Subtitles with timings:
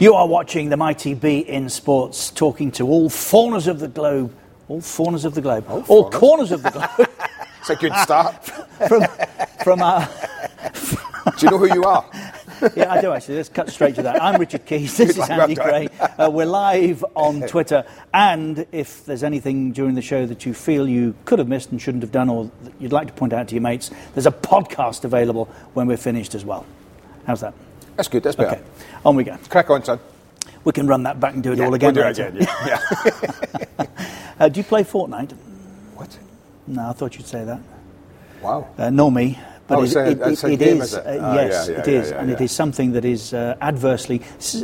[0.00, 4.34] You are watching the Mighty beIN Sports, talking to all faunas of the globe,
[4.66, 7.10] all faunas of the globe, all, all corners of the globe.
[7.60, 8.42] it's a good start.
[8.88, 9.04] from,
[9.62, 10.08] from our.
[11.36, 12.08] Do you know who you are?
[12.74, 13.36] yeah, I do actually.
[13.36, 14.22] Let's cut straight to that.
[14.22, 14.96] I'm Richard Keys.
[14.96, 15.88] This is Andy Gray.
[16.00, 17.84] Uh, we're live on Twitter.
[18.14, 21.80] And if there's anything during the show that you feel you could have missed and
[21.80, 24.32] shouldn't have done, or that you'd like to point out to your mates, there's a
[24.32, 25.44] podcast available
[25.74, 26.64] when we're finished as well.
[27.26, 27.52] How's that?
[28.00, 28.22] That's good.
[28.22, 28.56] That's better.
[28.56, 28.62] Okay.
[29.04, 29.36] On we go.
[29.50, 30.00] Crack on, son.
[30.64, 31.94] We can run that back and do it Yeah, all again.
[31.94, 32.80] we'll do it again, yeah.
[33.78, 33.86] Yeah.
[34.38, 35.32] Uh, do you play Fortnite?
[35.96, 36.18] what?
[36.66, 37.60] No, I thought you'd say that.
[38.40, 38.68] Wow.
[38.78, 39.38] Uh, nor me.
[39.66, 41.80] But Oh, it, so it, it's it game, is, is uh, Ah, yes, yeah, yeah,
[41.80, 44.22] it is, and it is something that is uh, adversely.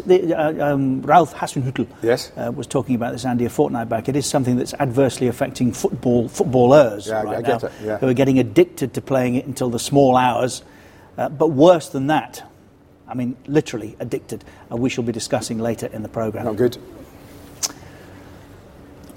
[0.08, 2.32] uh, um, Ralph Hasenhüttl Yes.
[2.38, 4.08] uh, was talking about this Andy a fortnight back.
[4.08, 8.94] It is something that's adversely affecting football footballers right now, it, who are getting addicted
[8.94, 10.62] to playing it until the small hours.
[11.18, 12.42] Uh, but worse than that,
[13.08, 14.44] I mean, literally addicted.
[14.70, 16.44] Uh, we shall be discussing later in the programme.
[16.44, 16.78] Not good.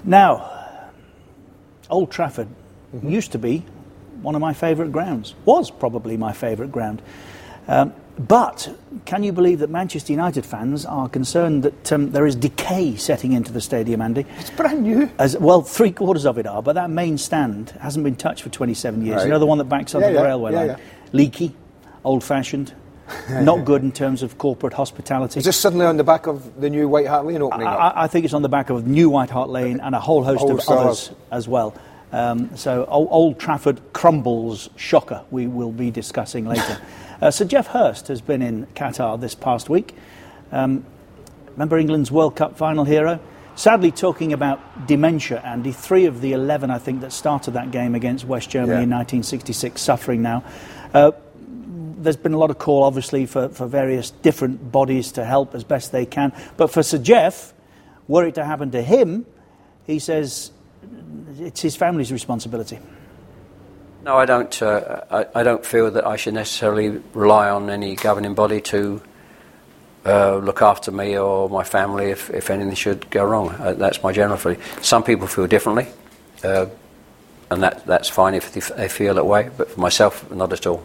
[0.04, 0.50] Now,
[1.88, 2.48] Old Trafford
[2.94, 3.08] Mm-hmm.
[3.08, 3.64] used to be
[4.20, 7.00] one of my favourite grounds, was probably my favourite ground.
[7.68, 8.68] Um, but
[9.04, 13.30] can you believe that Manchester United fans are concerned that um, there is decay setting
[13.32, 14.26] into the stadium, Andy?
[14.40, 15.08] It's brand new.
[15.20, 18.48] As, well, three quarters of it are, but that main stand hasn't been touched for
[18.48, 19.18] 27 years.
[19.18, 19.24] Right.
[19.26, 20.76] You know the one that backs onto Yeah, the yeah, railway yeah, line?
[21.12, 21.54] Leaky,
[22.02, 22.74] old fashioned,
[23.30, 25.38] not good in terms of corporate hospitality.
[25.38, 28.04] Is this suddenly on the back of the new White Hart Lane opening I?
[28.04, 30.40] I- think it's on the back of New White Hart Lane and a whole host
[30.40, 31.74] Whole of of- others as well.
[32.12, 35.22] Um, so Old, Old Trafford crumbles, shocker.
[35.30, 36.80] We will be discussing later.
[37.22, 39.94] uh, Sir Geoff Hurst has been in Qatar this past week.
[40.50, 40.84] Um,
[41.52, 43.20] remember England's World Cup final hero?
[43.54, 45.70] Sadly, talking about dementia, Andy.
[45.70, 48.82] Three of the 11, I think, that started that game against West Germany Yeah.
[48.84, 50.42] in 1966, suffering now.
[50.94, 51.12] Uh,
[52.02, 55.64] there's been a lot of call, obviously, for, for various different bodies to help as
[55.64, 56.32] best they can.
[56.56, 57.52] But for Sir Geoff,
[58.08, 59.26] were it to happen to him,
[59.86, 60.50] he says
[61.38, 62.78] it's his family's responsibility.
[64.02, 64.62] No, I don't.
[64.62, 69.02] Uh, I, I don't feel that I should necessarily rely on any governing body to
[70.06, 73.50] uh, look after me or my family if, if anything should go wrong.
[73.50, 74.60] Uh, that's my general feeling.
[74.80, 75.86] Some people feel differently,
[76.42, 76.66] uh,
[77.50, 79.50] and that, that's fine if they, f- they feel that way.
[79.54, 80.82] But for myself, not at all.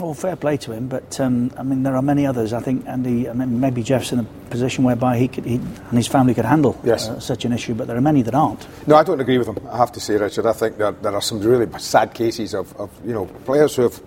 [0.00, 2.52] Well, fair play to him, but um, I mean, there are many others.
[2.54, 5.92] I think Andy, I mean, maybe Geoff's in a position whereby he, could, he and
[5.92, 7.08] his family could handle Yes.
[7.08, 8.66] uh, such an issue, but there are many that aren't.
[8.88, 9.58] No, I don't agree with him.
[9.70, 10.46] I have to say, Richard.
[10.46, 13.82] I think there, there are some really sad cases of, of you know players who
[13.82, 14.00] have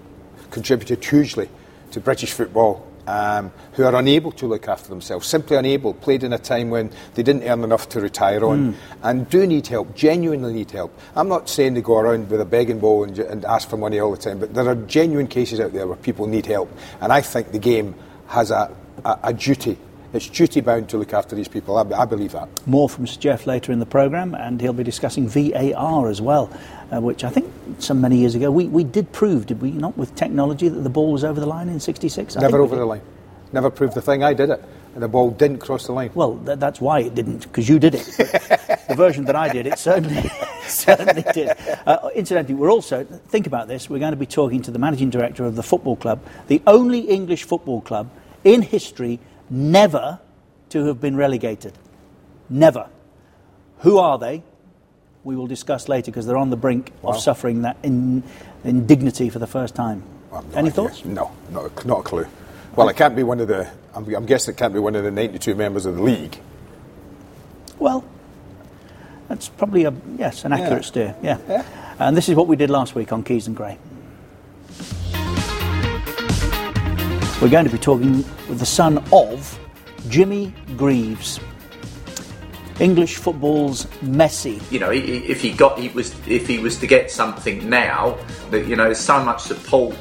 [0.49, 1.47] contributed hugely
[1.91, 5.93] to British football, um, who are unable to look after themselves, simply unable.
[5.93, 9.67] Played in a time when they didn't earn enough to retire on, and do need
[9.67, 9.95] help.
[9.95, 10.97] Genuinely need help.
[11.15, 13.99] I'm not saying they go around with a begging bowl and, and ask for money
[13.99, 16.71] all the time, but there are genuine cases out there where people need help,
[17.01, 17.95] and I think the game
[18.27, 18.75] has a,
[19.05, 19.77] a, a duty.
[20.13, 21.75] It's duty bound to look after these people.
[21.75, 22.47] I, I believe that.
[22.67, 26.55] More from Sir Geoff later in the programme, and he'll be discussing VAR as well,
[26.93, 29.97] uh, which I think some many years ago we, we did prove, did we not,
[29.97, 32.35] with technology, that the ball was over the line in '66?
[32.35, 33.01] Never over the line.
[33.51, 34.23] Never proved the thing.
[34.23, 34.63] I did it,
[34.93, 36.11] and the ball didn't cross the line.
[36.13, 38.69] Well, th- that's why it didn't, because you did it.
[38.85, 40.29] The version that I did, it certainly,
[40.67, 41.55] certainly did.
[41.87, 45.09] Uh, incidentally, we're also, think about this, we're going to be talking to the managing
[45.09, 48.11] director of the football club, the only English football club
[48.43, 49.19] in history
[49.49, 50.19] never
[50.69, 51.73] to have been relegated.
[52.49, 52.89] Never.
[53.79, 54.43] Who are they?
[55.23, 58.23] We will discuss later because they're on the brink of suffering that in,
[58.63, 60.03] indignity for the first time.
[60.31, 60.71] Well, no Any idea.
[60.71, 61.05] thoughts?
[61.05, 62.25] No, not a, not a clue.
[62.75, 63.69] Well, it can't be one of the.
[63.93, 66.37] I'm, I'm guessing it can't be one of the 92 members of the league.
[67.79, 68.03] Well,
[69.29, 70.87] that's probably a yes, an accurate Yeah.
[70.87, 71.15] steer.
[71.21, 71.37] Yeah.
[71.47, 71.65] Yeah.
[71.99, 73.77] And this is what we did last week on Keys and Gray.
[77.41, 78.17] We're going to be talking
[78.47, 79.59] with the son of
[80.07, 81.39] Jimmy Greaves,
[82.79, 84.61] English football's Messi.
[84.71, 87.69] you know, i- i- if he got, he was, if he was to get something
[87.69, 88.15] now,
[88.51, 89.95] that you know, there's so much support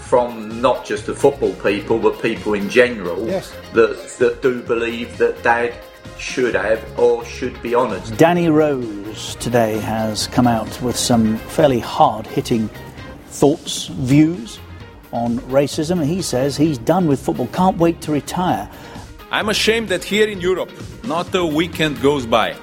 [0.00, 3.52] from not just the football people, but people in general Yes.
[3.74, 5.74] that that do believe that Dad
[6.18, 8.02] should have or should be honoured.
[8.16, 12.70] Danny Rose today has come out with some fairly hard hitting
[13.30, 14.58] thoughts, views
[15.12, 16.04] on racism.
[16.04, 18.70] He says he's done with football, can't wait to retire.
[19.30, 20.70] I'm ashamed that here in Europe,
[21.04, 22.56] not a weekend goes by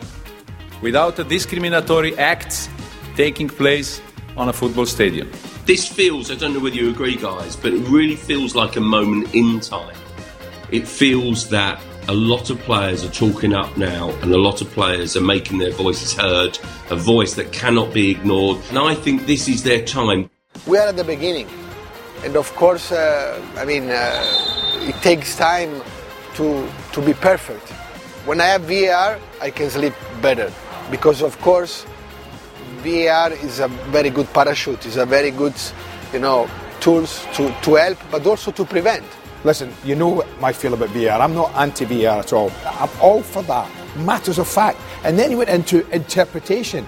[0.81, 2.69] without a discriminatory act
[3.15, 4.01] taking place
[4.37, 5.29] on a football stadium.
[5.65, 8.81] This feels, I don't know whether you agree, guys, but it really feels like a
[8.81, 9.95] moment in time.
[10.71, 14.69] It feels that a lot of players are talking up now, and a lot of
[14.71, 16.59] players are making their voices heard,
[16.89, 18.59] a voice that cannot be ignored.
[18.69, 20.29] And I think this is their time.
[20.67, 21.47] we are at the beginning.
[22.25, 24.19] And of course, uh, I mean, uh,
[24.89, 25.81] it takes time
[26.33, 27.69] to, to be perfect.
[28.25, 29.93] When I have VAR, I can sleep
[30.23, 30.51] better
[30.89, 31.85] because, of course,
[32.81, 34.87] VAR is a very good parachute.
[34.87, 35.53] It's a very good,
[36.11, 36.49] you know,
[36.79, 39.05] tools to, to help, but also to prevent.
[39.43, 41.21] Listen, you know my feel about VAR.
[41.21, 42.51] I'm not anti VAR at all.
[42.65, 43.69] I'm all for that.
[43.97, 44.79] Matters of fact.
[45.03, 46.87] And then he went into interpretation.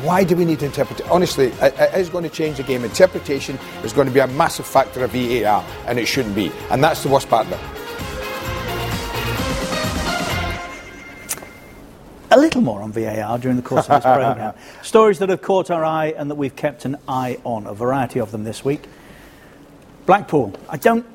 [0.00, 1.00] Why do we need to interpret?
[1.10, 2.84] Honestly, it, it is going to change the game.
[2.84, 6.50] Interpretation is going to be a massive factor of VAR, and it shouldn't be.
[6.70, 7.60] And that's the worst part of it.
[12.32, 14.54] a little more on VAR during the course of this programme.
[14.82, 18.20] Stories that have caught our eye and that we've kept an eye on, a variety
[18.20, 18.84] of them this week.
[20.06, 20.54] Blackpool.
[20.68, 21.06] I don't.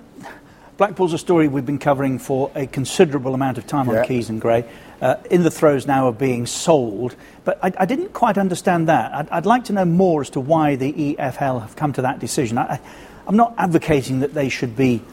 [0.78, 4.02] Blackpool's a story we've been covering for a considerable amount of time Yeah.
[4.02, 4.64] on Keys and Gray.
[5.00, 7.16] Uh, in the throes now of being sold,
[7.46, 9.14] but I, I didn't quite understand that.
[9.14, 12.18] I'd, I'd like to know more as to why the EFL have come to that
[12.18, 12.58] decision.
[12.58, 12.80] I,
[13.28, 15.04] I'm not advocating that they should be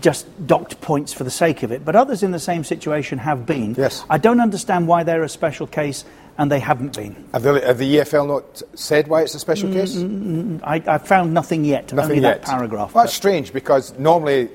[0.00, 3.44] just docked points for the sake of it, but others in the same situation have
[3.44, 3.74] been.
[3.74, 4.04] Yes.
[4.08, 6.04] I don't understand why they're a special case
[6.38, 7.28] and they haven't been.
[7.32, 9.96] Have the, have the EFL not said why it's a special mm, case?
[9.96, 12.42] Mm, mm, I, I found nothing yet, Nothing only yet.
[12.42, 12.94] that paragraph.
[12.94, 14.48] Well, that's strange because normally,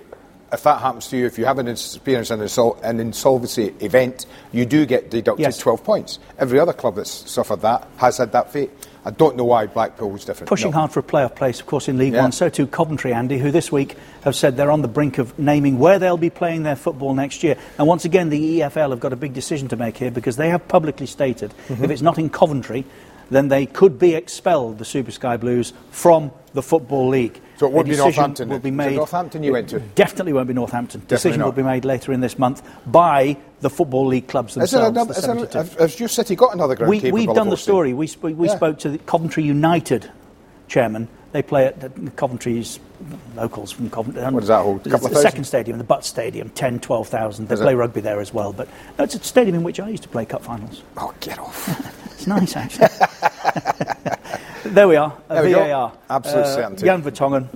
[0.56, 4.26] if that happens to you, if you have an experience an, insol- an insolvency event,
[4.52, 5.58] you do get deducted Yes.
[5.60, 6.20] 12 points.
[6.40, 8.72] Every other club that's suffered that has had that fate.
[9.08, 10.50] I don't know why Blackpool was different.
[10.50, 10.80] Pushing No.
[10.80, 12.24] hard for a playoff place, of course, in League Yeah.
[12.24, 12.32] One.
[12.32, 15.78] So too Coventry, Andy, who this week have said they're on the brink of naming
[15.78, 17.56] where they'll be playing their football next year.
[17.78, 20.50] And once again, the EFL have got a big decision to make here because they
[20.50, 21.84] have publicly stated Mm-hmm.
[21.84, 22.84] if it's not in Coventry,
[23.30, 27.42] then they could be expelled, the Super Sky Blues, from the Football League.
[27.58, 28.80] So it would be Northampton Will be then?
[28.80, 29.80] Is it made, Northampton you went to?
[29.80, 31.04] Definitely won't be Northampton.
[31.08, 31.46] decision not.
[31.46, 34.90] will be made later in this month by the Football League clubs themselves.
[34.90, 35.58] another, the is there, 72.
[35.58, 37.94] have, has your city got another ground we, we've done the story.
[37.94, 38.56] We, sp- we Yeah.
[38.56, 40.12] spoke to the Coventry United
[40.68, 41.08] chairman.
[41.32, 42.80] They play at the Coventry's
[43.36, 44.22] locals from Coventry.
[44.22, 44.82] Um, what does that hold?
[44.82, 47.48] It's Couple of the second stadium, the Butt Stadium, 10, 12,000.
[47.48, 47.76] They Is play it?
[47.76, 48.54] rugby there as well.
[48.54, 50.82] But no, it's a stadium in which I used to play cup finals.
[50.98, 51.94] Oh, get off.
[52.16, 52.88] It's nice, actually.
[54.74, 55.66] there we are, a There we go.
[55.66, 55.94] VAR.
[56.10, 56.86] Absolute uh, certainty.
[56.86, 57.48] Jan Vertonghen,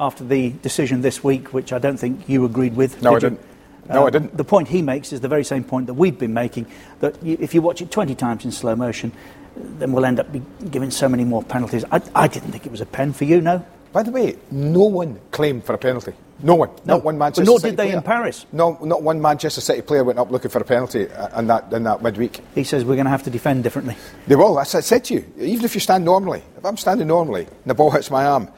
[0.00, 3.02] after the decision this week, which I don't think you agreed with.
[3.02, 3.46] No, did I didn't.
[3.88, 4.36] No, I um, didn't.
[4.36, 6.66] The point he makes is the very same point that we've been making,
[7.00, 9.12] that you, if you watch it 20 times in slow motion,
[9.56, 11.84] then we'll end up be giving so many more penalties.
[11.90, 13.64] I, I didn't think it was a pen for you, no?
[13.92, 16.14] By the way, no one claimed for a penalty.
[16.44, 16.70] No one.
[16.84, 17.96] No, Not one but Manchester nor City did they player.
[17.98, 18.46] in Paris.
[18.52, 21.72] No, not one Manchester City player went up looking for a penalty uh, in that,
[21.72, 22.40] in that midweek.
[22.54, 23.96] He says we're going to have to defend differently.
[24.26, 24.54] They will.
[24.54, 25.24] What I said to you.
[25.38, 28.48] Even if you stand normally, if I'm standing normally and the ball hits my arm,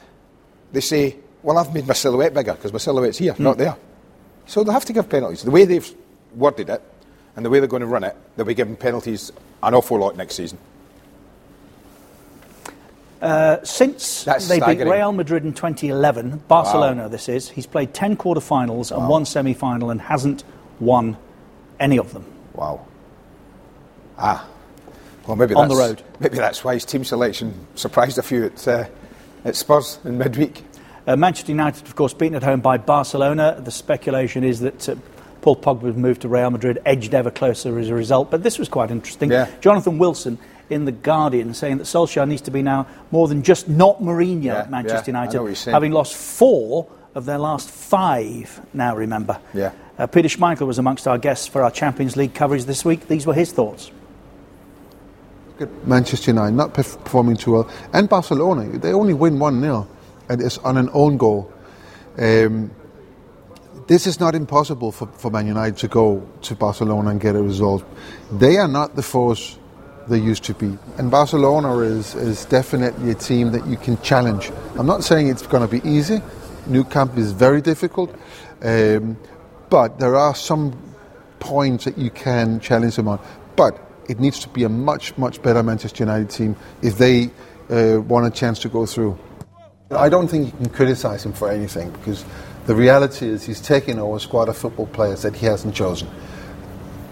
[0.71, 3.75] they say, well, I've made my silhouette bigger because my silhouette's here, not there.
[4.47, 5.43] So they'll have to give penalties.
[5.43, 5.87] The way they've
[6.33, 6.81] worded it
[7.35, 9.31] and the way they're going to run it, they'll be giving penalties
[9.61, 10.57] an awful lot next season.
[13.25, 14.85] Uh, since That's they beat.
[14.85, 19.99] Real Madrid in 2011, Barcelona this is, he's played 10 quarter-finals and one semi-final and
[19.99, 20.43] hasn't
[20.79, 21.17] won
[21.79, 22.23] any of them.
[22.53, 22.85] Wow.
[24.19, 24.47] Ah.
[25.25, 26.03] Well, maybe On that's, the road.
[26.19, 28.85] Maybe that's why his team selection surprised a few at, uh,
[29.43, 30.63] at Spurs in midweek.
[31.07, 33.59] Uh, Manchester United, of course, beaten at home by Barcelona.
[33.59, 34.95] The speculation is that uh,
[35.41, 38.29] Paul Pogba's move to Real Madrid edged ever closer as a result.
[38.29, 39.31] But this was quite interesting.
[39.31, 39.49] Yeah.
[39.61, 40.37] Jonathan Wilson
[40.69, 44.43] in The Guardian saying that Solskjaer needs to be now more than just not Mourinho
[44.43, 45.73] Yeah, at Manchester yeah, United, what you're saying.
[45.73, 49.39] having lost four of their last five, now remember.
[49.53, 49.71] Yeah.
[49.97, 53.07] Uh, Peter Schmeichel was amongst our guests for our Champions League coverage this week.
[53.07, 53.91] These were his thoughts.
[55.85, 58.77] Manchester United not performing too well, and Barcelona.
[58.77, 59.87] They only win 1 0,
[60.27, 61.49] and it's on an own goal.
[62.17, 62.71] Um,
[63.87, 67.41] this is not impossible for, for Man United to go to Barcelona and get a
[67.41, 67.85] result.
[68.31, 69.57] They are not the force
[70.07, 70.77] they used to be.
[70.97, 74.51] And Barcelona is, is definitely a team that you can challenge.
[74.77, 76.21] I'm not saying it's going to be easy.
[76.67, 78.13] Nou Camp is very difficult.
[78.61, 79.17] Um,
[79.69, 80.77] but there are some
[81.39, 83.19] points that you can challenge them on.
[83.55, 87.29] But it needs to be a much, much better Manchester United team if they
[87.69, 89.17] uh, want a chance to go through.
[89.91, 92.25] I don't think you can criticise him for anything because
[92.65, 96.09] the reality is he's taken over a squad of football players that he hasn't chosen.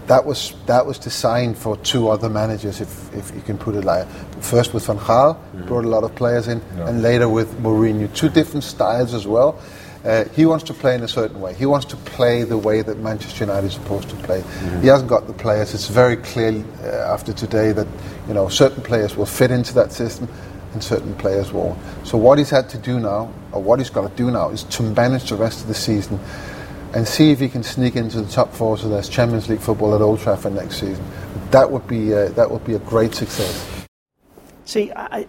[0.06, 3.84] That was that was designed for two other managers, if, if you can put it
[3.84, 4.06] like
[4.42, 8.14] first with Van Gaal, brought a lot of players in, and later with Mourinho.
[8.14, 9.58] Two different styles as well.
[10.04, 11.54] Uh, he wants to play in a certain way.
[11.54, 14.44] He wants to play the way that Manchester United is supposed to play.
[14.82, 15.72] He hasn't got the players.
[15.72, 17.86] It's very clear uh, after today that
[18.28, 20.28] you know certain players will fit into that system,
[20.74, 21.78] and certain players won't.
[22.04, 24.64] So what he's had to do now, or what he's got to do now, is
[24.64, 26.20] to manage the rest of the season
[26.94, 29.94] and see if he can sneak into the top four so there's Champions League football
[29.94, 31.04] at Old Trafford next season.
[31.50, 33.86] That would be uh, that would be a great success.
[34.64, 35.26] See, I,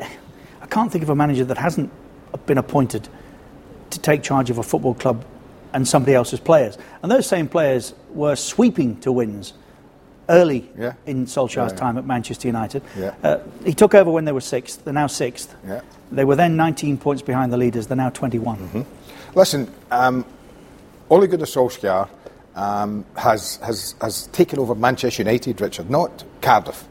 [0.62, 1.92] I can't think of a manager that hasn't
[2.46, 3.08] been appointed
[3.90, 5.26] to take charge of a football club
[5.74, 6.78] and somebody else's players.
[7.04, 9.54] And those same players were sweeping to wins
[10.30, 10.94] early Yeah.
[11.06, 11.78] in Solskjaer's Yeah.
[11.78, 12.82] time at Manchester United.
[12.98, 13.14] Yeah.
[13.24, 14.84] Uh, he took over when they were sixth.
[14.84, 15.54] They're now sixth.
[15.68, 15.82] Yeah.
[16.12, 17.88] They were then 19 points behind the leaders.
[17.88, 18.58] They're now 21.
[18.58, 18.82] Mm-hmm.
[19.38, 20.26] Listen, um,
[21.16, 22.10] Ole Gunnar Solskjaer
[22.56, 26.86] um, has, has, has taken over Manchester United, Richard, not Cardiff.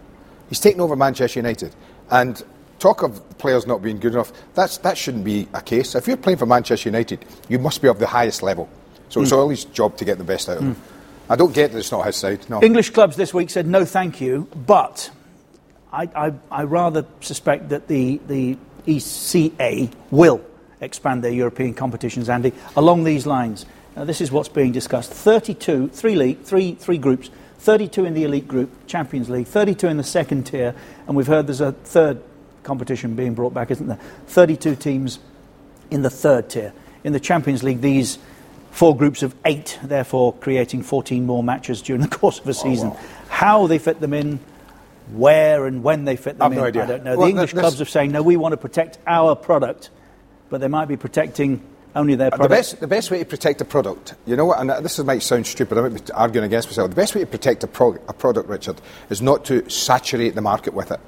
[0.49, 1.75] He's taken over Manchester United.
[2.11, 2.43] And
[2.78, 5.95] talk of players not being good enough, that's, that shouldn't be a case.
[5.95, 8.69] If you're playing for Manchester United, you must be of the highest level.
[9.11, 10.76] So it's Ole's job to get the best out of them.
[11.28, 12.62] I don't get that it's not his side, no.
[12.62, 15.11] English clubs this week said no, thank you, but
[15.93, 20.43] I, I, I rather suspect that the, the ECA will
[20.81, 23.66] expand their European competitions, Andy, along these lines.
[23.97, 28.25] Now, this is what's being discussed 32, three, league, three, three groups, 32 in the
[28.25, 30.75] elite group, Champions League, 32 in the second tier,
[31.07, 32.23] and we've heard there's a third
[32.65, 34.01] competition being brought back, isn't there?
[34.27, 35.21] 32 teams
[35.91, 36.73] in the third tier.
[37.05, 38.19] In the Champions League, these
[38.71, 42.53] four groups of eight, therefore creating 14 more matches during the course of a oh,
[42.53, 42.93] season.
[43.29, 44.41] How they fit them in,
[45.13, 46.83] where and when they fit them I've in, no idea.
[46.83, 47.17] I don't know.
[47.17, 49.91] Well, the English clubs are saying, no, we want to protect our product,
[50.51, 51.63] but they might be protecting
[51.95, 54.71] only their The best, the best way to protect a product, you know what, and
[54.85, 56.91] this might sound stupid, I might be arguing against myself.
[56.91, 60.43] The best way to protect a, pro, a product, Richard, is not to saturate the
[60.43, 61.01] market with it.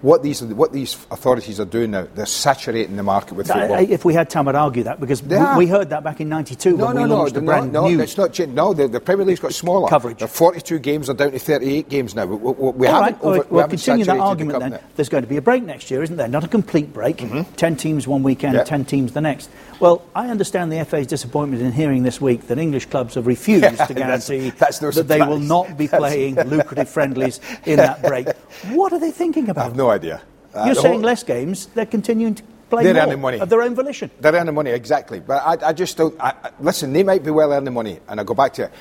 [0.00, 3.74] What these, what these authorities are doing now, they're saturating the market with football.
[3.74, 6.28] I- if we had time, I'd argue that because we, we heard that back in
[6.28, 8.00] '92 no, when no, we launched no, brand no, new.
[8.00, 8.54] it's not changed.
[8.54, 10.20] No, the, the Premier League's got smaller Coverage.
[10.20, 12.26] The 42 games are down to 38 games now.
[12.26, 14.80] We, we, we haven't right, over, we well, haven't continue that saturated the argument then.
[14.96, 16.28] There's going to be a break next year, isn't there?
[16.28, 17.18] Not a complete break.
[17.18, 17.52] Mm-hmm.
[17.54, 18.64] Ten teams one weekend, Yeah.
[18.64, 19.50] ten teams the next.
[19.80, 23.78] Well, I understand the FA's disappointment in hearing this week that English clubs have refused
[23.86, 28.28] to guarantee that's no that they will not be playing lucrative friendlies in that break.
[28.70, 29.76] What are they thinking about?
[29.88, 30.20] No idea.
[30.54, 33.38] Uh, You're saying whole- less games, they're continuing to play They're more earning money.
[33.40, 34.10] of their own volition.
[34.20, 35.20] They're earning money, exactly.
[35.20, 36.14] But I, I just don't.
[36.20, 38.72] I, I- listen, they might be well earning money, and I go back to it.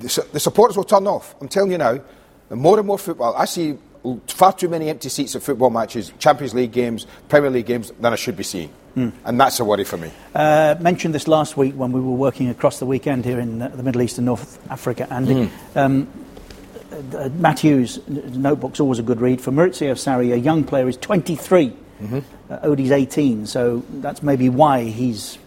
[0.00, 1.34] The, the supporters will turn off.
[1.40, 2.00] I'm telling you now.
[2.48, 3.78] The more and more football, I see
[4.26, 8.12] far too many empty seats at football matches, Champions League games, Premier League games than
[8.12, 10.10] I should be seeing, and that's a worry for me.
[10.34, 13.82] Uh, mentioned this last week when we were working across the weekend here in the
[13.84, 15.06] Middle East and North Africa.
[15.12, 15.78] Andy, Hmm.
[15.78, 16.08] um,
[17.14, 17.28] uh,
[18.38, 19.40] notebook's always a good read.
[19.40, 21.68] For Maurizio Sarri, a young player is 23.
[22.02, 22.18] Mm-hmm.
[22.50, 25.38] Uh, Odoi's 18, so that's maybe why he's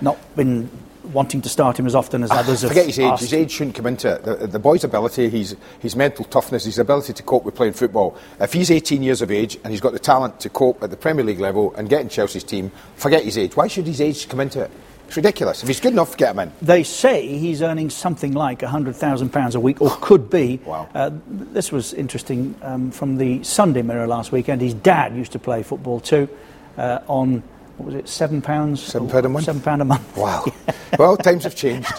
[0.00, 0.70] not been
[1.12, 3.04] wanting to start him as often as others have Ah, Forget his age.
[3.06, 3.22] asked.
[3.22, 4.24] His age shouldn't come into it.
[4.24, 8.16] The, the boy's ability, his, his mental toughness, his ability to cope with playing football.
[8.38, 10.96] If he's 18 years of age and he's got the talent to cope at the
[10.98, 13.56] Premier League level and get in Chelsea's team, forget his age.
[13.56, 14.70] Why should his age come into it?
[15.08, 15.62] It's ridiculous.
[15.62, 16.52] If he's good enough, get him in.
[16.60, 20.60] They say he's earning something like £100,000 a week, or could be.
[20.66, 20.86] Wow.
[20.94, 24.60] Uh, this was interesting um, from the Sunday Mirror last weekend.
[24.60, 26.28] His dad used to play football too
[26.76, 27.42] uh, on,
[27.78, 28.76] what was it, £7?
[28.76, 29.46] Seven pound a month?
[29.46, 30.14] £7 pound a month.
[30.14, 30.44] Wow.
[30.98, 31.90] well, times have changed.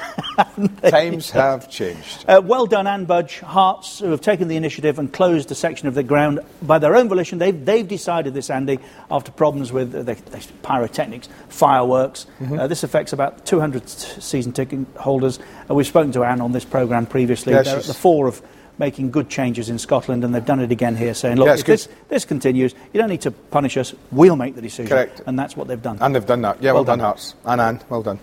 [0.89, 2.25] Times have changed.
[2.27, 5.88] Uh, well done, Anne Budge, Hearts, who have taken the initiative and closed a section
[5.88, 7.38] of the ground by their own volition.
[7.39, 8.79] They've, they've decided this, Andy,
[9.10, 12.25] after problems with uh, the, the pyrotechnics, fireworks.
[12.39, 12.60] Mm-hmm.
[12.60, 15.39] Uh, this affects about 200 season ticket holders.
[15.69, 17.53] Uh, we've spoken to Anne on this programme previously.
[17.53, 18.41] Yeah, They're at the fore of
[18.77, 21.67] making good changes in Scotland, and they've done it again here, saying, look, it's if
[21.67, 24.88] this, this continues, you don't need to punish us, we'll make the decision.
[24.88, 25.22] Correct.
[25.25, 25.98] And that's what they've done.
[26.00, 26.63] And they've done that.
[26.63, 27.05] Yeah, well, Well done, done.
[27.05, 27.36] Hearts.
[27.46, 28.19] And Anne, well done.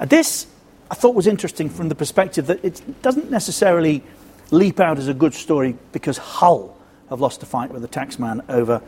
[0.00, 0.46] Uh, This,
[0.90, 4.02] I thought, was interesting from the perspective that it doesn't necessarily
[4.50, 6.76] leap out as a good story because Hull
[7.10, 8.80] have lost a fight with the taxman over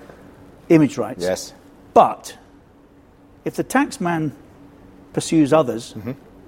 [0.69, 1.23] image rights.
[1.23, 1.53] Yes.
[1.95, 2.37] But
[3.45, 4.33] if the taxman
[5.13, 5.95] pursues others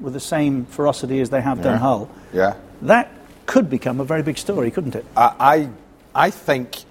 [0.00, 2.54] with the same ferocity as they have done Hull, Yeah.
[2.82, 3.10] that
[3.46, 5.04] could become a very big story, couldn't it?
[5.16, 5.70] I,
[6.14, 6.84] I, I think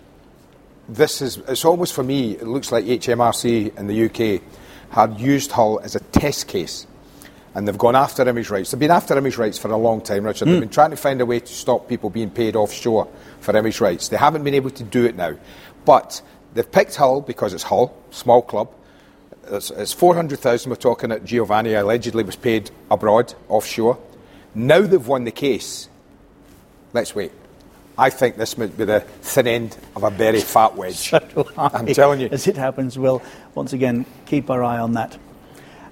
[0.89, 4.41] this is, it's almost for me, it looks like HMRC in the UK
[4.89, 6.87] had used Hull as a test case.
[7.57, 8.69] And they've gone after image rights.
[8.69, 10.45] They've been after image rights for a long time, Richard.
[10.45, 10.59] They've hmm.
[10.59, 13.07] been trying to find a way to stop people being paid offshore
[13.39, 14.09] for image rights.
[14.09, 15.35] They haven't been able to do it now.
[15.83, 16.21] But
[16.53, 18.71] they've picked Hull because it's Hull, small club.
[19.47, 23.97] It's, it's 400,000 we're talking that Geovanni allegedly was paid abroad, offshore.
[24.53, 25.89] Now they've won the case.
[26.93, 27.31] Let's wait.
[27.97, 31.11] I think this might be the thin end of a very fat wedge.
[31.19, 31.49] So.
[31.57, 32.29] I'm telling you.
[32.31, 33.23] As it happens, we'll
[33.55, 35.17] once again keep our eye on that.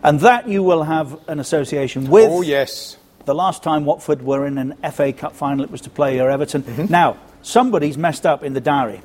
[0.06, 2.30] And that you will have an association with.
[2.30, 2.96] Oh, yes.
[3.26, 6.30] The last time Watford were in an FA Cup final, it was to play your
[6.30, 6.62] Everton.
[6.62, 6.92] Mm-hmm.
[6.92, 9.02] Now, somebody's messed up in the diary.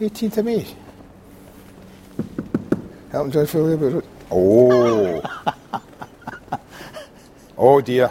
[0.00, 0.66] 18th of May.
[3.12, 4.04] Elton John for Labour Road.
[4.30, 5.22] Oh.
[7.58, 8.10] oh dear.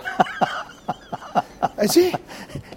[1.81, 2.13] Is he?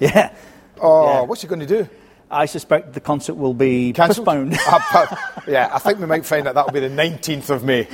[0.01, 0.33] Yeah.
[0.81, 1.21] Oh, Yeah.
[1.23, 1.89] what's he going to do?
[2.31, 4.27] I suspect the concert will be Cancelled?
[4.27, 4.53] postponed.
[4.59, 7.85] Pa- Yeah, I think we might find that that'll be the 19th of May.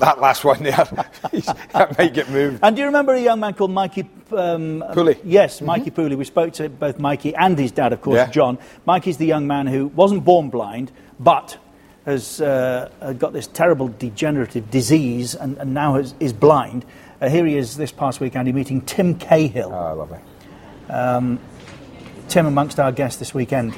[0.00, 0.72] that last one there.
[1.32, 2.60] that might get moved.
[2.62, 4.02] And do you remember a young man called Mikey
[4.32, 5.18] um, Pooley?
[5.24, 6.16] Yes, Mikey Pooley.
[6.16, 8.26] We spoke to both Mikey and his dad, of course, Yeah.
[8.30, 8.58] John.
[8.86, 10.90] Mikey's the young man who wasn't born blind,
[11.20, 11.56] but
[12.06, 16.84] has uh, uh, got this terrible degenerative disease and, and now is, is blind.
[17.20, 19.72] Uh, here he is this past week, Andy, meeting Tim Cahill.
[19.72, 20.18] Oh, lovely.
[22.28, 23.74] Tim amongst our guests this weekend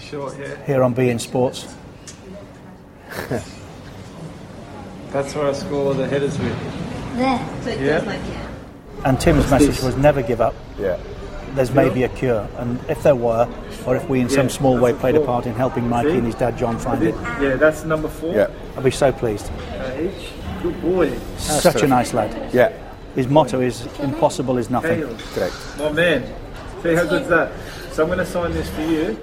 [0.00, 0.56] Short hair.
[0.66, 1.66] here on beIN Sports.
[5.10, 7.16] That's where I score the headers with.
[7.16, 7.48] There.
[7.62, 7.98] So Yeah.
[8.06, 8.46] like yeah.
[9.04, 10.54] And Tim's message was never give up.
[10.78, 10.98] Yeah.
[11.54, 12.46] There's maybe a cure.
[12.58, 13.48] And if there were,
[13.86, 16.16] or if we in some small way that's played a part in helping Mikey See?
[16.18, 18.32] and his dad John find it, Yeah, that's number four.
[18.34, 18.46] Yeah.
[18.76, 19.50] I'd be so pleased.
[19.50, 20.30] Uh, each.
[20.62, 21.18] Good boy.
[21.38, 22.54] Such a nice lad.
[22.54, 22.72] Yeah.
[23.16, 24.98] His motto is impossible is nothing.
[25.00, 25.16] Hale.
[25.34, 25.54] Correct.
[25.78, 26.22] My man.
[26.82, 27.50] See how good's that?
[27.92, 29.18] So I'm going to sign this for you.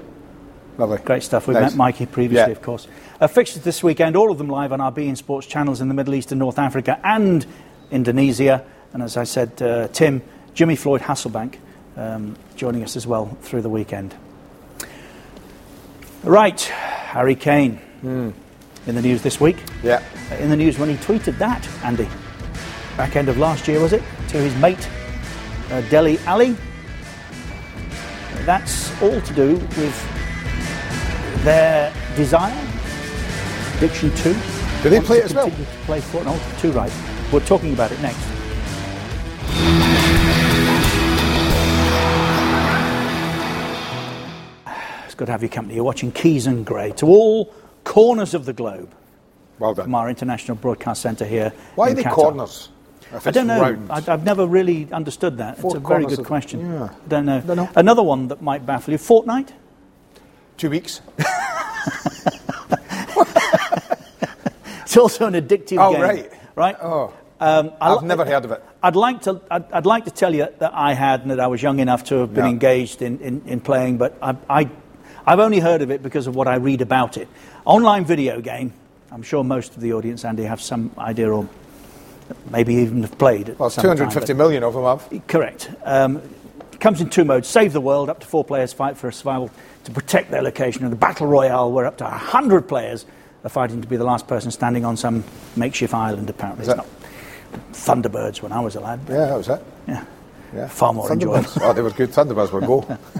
[0.77, 0.97] Lovely.
[0.99, 1.47] Great stuff.
[1.47, 1.71] We've Nice.
[1.71, 2.57] met Mikey previously, Yeah.
[2.57, 2.87] of course.
[3.19, 5.93] Uh, fixtures this weekend, all of them live on our beIN Sports channels in the
[5.93, 7.45] Middle East and North Africa and
[7.89, 8.63] Indonesia.
[8.93, 10.21] And as I said, uh, Tim,
[10.53, 11.55] Jimmy Floyd Hasselbaink
[11.95, 14.13] um, joining us as well through the weekend.
[16.23, 18.29] Right, Harry Kane Hmm.
[18.85, 19.57] in the news this week.
[19.81, 20.01] Yeah.
[20.31, 22.07] Uh, in the news when he tweeted that, Andy,
[22.97, 24.03] back end of last year, was it?
[24.29, 24.87] To his mate,
[25.71, 26.55] uh, Dele Alli.
[28.47, 32.55] That's all to do with their desire,
[33.81, 34.33] Diction 2.
[34.83, 35.49] Do they play it as well?
[35.49, 36.93] to play Fortnite 2, right.
[37.33, 38.25] We're talking about it next.
[45.05, 45.75] It's good to have your company.
[45.75, 48.93] You're watching Keys and Gray to all corners of the globe
[49.59, 49.85] Well done.
[49.85, 51.53] from our international broadcast centre here.
[51.75, 52.13] Why in are they Qatar.
[52.13, 52.69] corners?
[53.25, 53.61] I don't know.
[53.61, 53.91] round?
[53.91, 55.57] I, I've never really understood that.
[55.59, 56.59] Four it's a very good question.
[56.61, 56.83] yeah.
[56.85, 57.41] I don't know.
[57.41, 57.69] Don't know.
[57.75, 59.49] Another one that might baffle you: Fortnite.
[60.57, 61.01] Two weeks.
[64.83, 66.01] It's also an addictive Oh, game.
[66.01, 66.31] right.
[66.55, 66.75] Right.
[66.81, 67.13] Oh.
[67.41, 68.63] Um, I I've li- never heard of it.
[68.81, 69.41] I'd like to.
[69.51, 72.05] I'd, I'd like to tell you that I had and that I was young enough
[72.05, 74.69] to have been engaged in, in, in playing, but I, I,
[75.25, 77.27] I've only heard of it because of what I read about it.
[77.65, 78.73] Online video game.
[79.11, 81.47] I'm sure most of the audience, Andy, have some idea or
[82.51, 83.49] maybe even have played.
[83.49, 85.27] At Well, time, 250 but- million of them have.
[85.27, 85.69] Correct.
[85.83, 86.21] Um,
[86.79, 89.49] comes in two modes: save the world, up to four players fight for a survival
[89.85, 93.05] to protect their location, and the battle royale, where up to hundred players
[93.43, 95.23] are fighting to be the last person standing on some
[95.55, 96.29] makeshift island.
[96.29, 96.87] Apparently, Is it's not
[97.73, 98.99] Thunderbirds when I was a lad.
[99.07, 99.63] Yeah, that was it.
[99.87, 100.03] Yeah.
[100.55, 100.67] Yeah.
[100.67, 101.49] Far more enjoyable.
[101.61, 102.09] Oh, they were good.
[102.11, 102.81] Thunderbirds were go.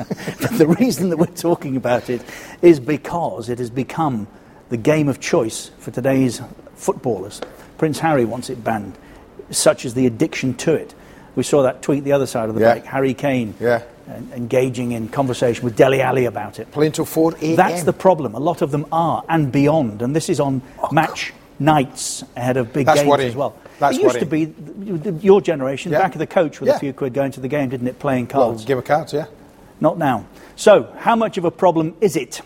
[0.57, 2.21] the reason that we're talking about it
[2.61, 4.27] is because it has become
[4.69, 6.41] the game of choice for today's
[6.75, 7.41] footballers.
[7.77, 8.93] Prince Harry wants it banned,
[9.51, 10.93] such as the addiction to it.
[11.35, 12.73] We saw that tweet the other side of the Yeah.
[12.73, 12.85] break.
[12.85, 13.81] Harry Kane Yeah.
[14.09, 16.71] en- engaging in conversation with Dele Alli about it.
[16.71, 17.55] Playing till 4 a.m.
[17.55, 18.33] That's the problem.
[18.33, 20.01] A lot of them are, and beyond.
[20.01, 23.29] And this is on oh, match nights ahead of big Oh, That's games worrying.
[23.29, 23.53] as well.
[23.79, 24.55] That's it used worrying.
[24.55, 25.99] to be your generation, Yeah.
[25.99, 27.99] back of the coach with a few quid going to the game, didn't it?
[27.99, 28.65] Playing Well, cards.
[28.65, 29.25] game of cards, yeah.
[29.79, 30.25] Not now.
[30.55, 32.41] So, how much of a problem is it?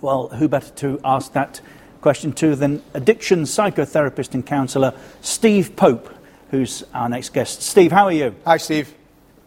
[0.00, 1.60] Well, who better to ask that
[2.06, 6.08] question to than addiction psychotherapist and counsellor Steve Pope,
[6.52, 7.62] who's our next guest.
[7.62, 8.32] Steve, how are you?
[8.44, 8.94] Hi, Steve.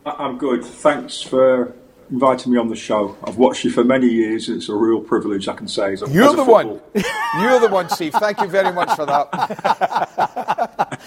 [0.06, 0.66] I- I'm good.
[0.66, 1.74] Thanks for
[2.12, 3.16] inviting me on the show.
[3.24, 4.50] I've watched you for many years.
[4.50, 5.94] It's a real privilege, I can say.
[5.94, 7.04] As a, You're as a the football- one.
[7.42, 8.12] You're the one, Steve.
[8.16, 11.00] Thank you very much for that.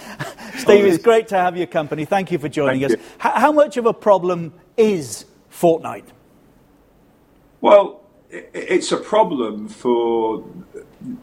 [0.57, 2.07] Steve, it's great to have your company.
[2.07, 2.99] Thank you for joining Thank us.
[2.99, 3.31] you.
[3.31, 6.07] H- how much of a problem is Fortnite?
[7.61, 10.43] Well, it's a problem for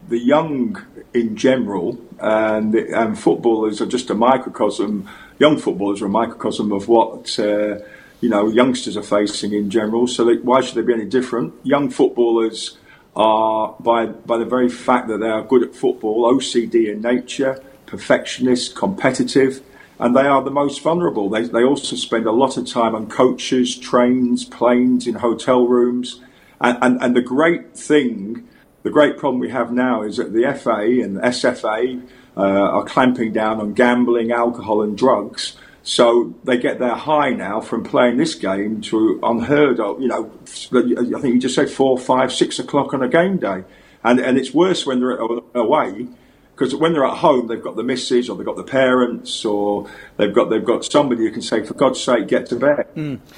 [0.08, 5.08] the young in general, and, and footballers are just a microcosm.
[5.38, 7.78] Young footballers are a microcosm of what uh,
[8.20, 10.06] you know youngsters are facing in general.
[10.06, 11.54] So they, why should they be any different?
[11.64, 12.78] Young footballers
[13.16, 17.62] are, by by the very fact that they are good at football, OCD in nature,
[17.86, 19.62] perfectionist, competitive.
[19.98, 21.28] And they are the most vulnerable.
[21.28, 26.22] They, they also spend a lot of time on coaches, trains, planes, in hotel rooms.
[26.58, 28.48] And, and, and the great thing,
[28.82, 32.02] the great problem we have now is that the FA and the SFA
[32.36, 35.56] uh, are clamping down on gambling, alcohol, and drugs.
[35.82, 40.00] So they get their high now from playing this game to unheard of.
[40.00, 43.64] You know, I think you just said four, five, six o'clock on a game day,
[44.04, 45.16] and and it's worse when they're
[45.54, 46.06] away
[46.54, 49.88] because when they're at home, they've got the missus or they've got the parents or
[50.18, 52.86] they've got they've got somebody who can say, for God's sake, get to bed.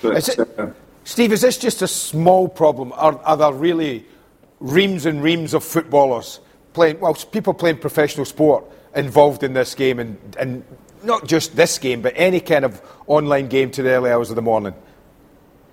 [0.03, 0.71] But, Is it- uh,
[1.05, 2.93] Steve, is this just a small problem?
[2.95, 4.05] Are, are there really
[4.63, 6.41] reams and reams of footballers
[6.73, 10.65] playing, well, people playing professional sport involved in this game and, and
[11.03, 14.37] not just this game, but any kind of online game to the early hours of
[14.37, 14.75] the morning?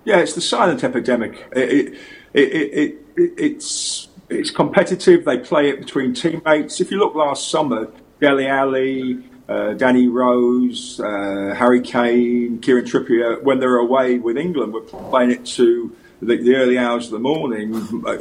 [0.04, 1.46] Yeah, it's the silent epidemic.
[1.52, 1.94] It, it,
[2.34, 5.24] it, it, it, it's it's competitive.
[5.24, 6.80] They play it between teammates.
[6.80, 13.42] If you look last summer, Dele Alli, uh, Danny Rose, uh, Harry Kane, Kieran Trippier,
[13.42, 17.12] when they were away with England, were playing it to the, the early hours of
[17.12, 17.70] the morning,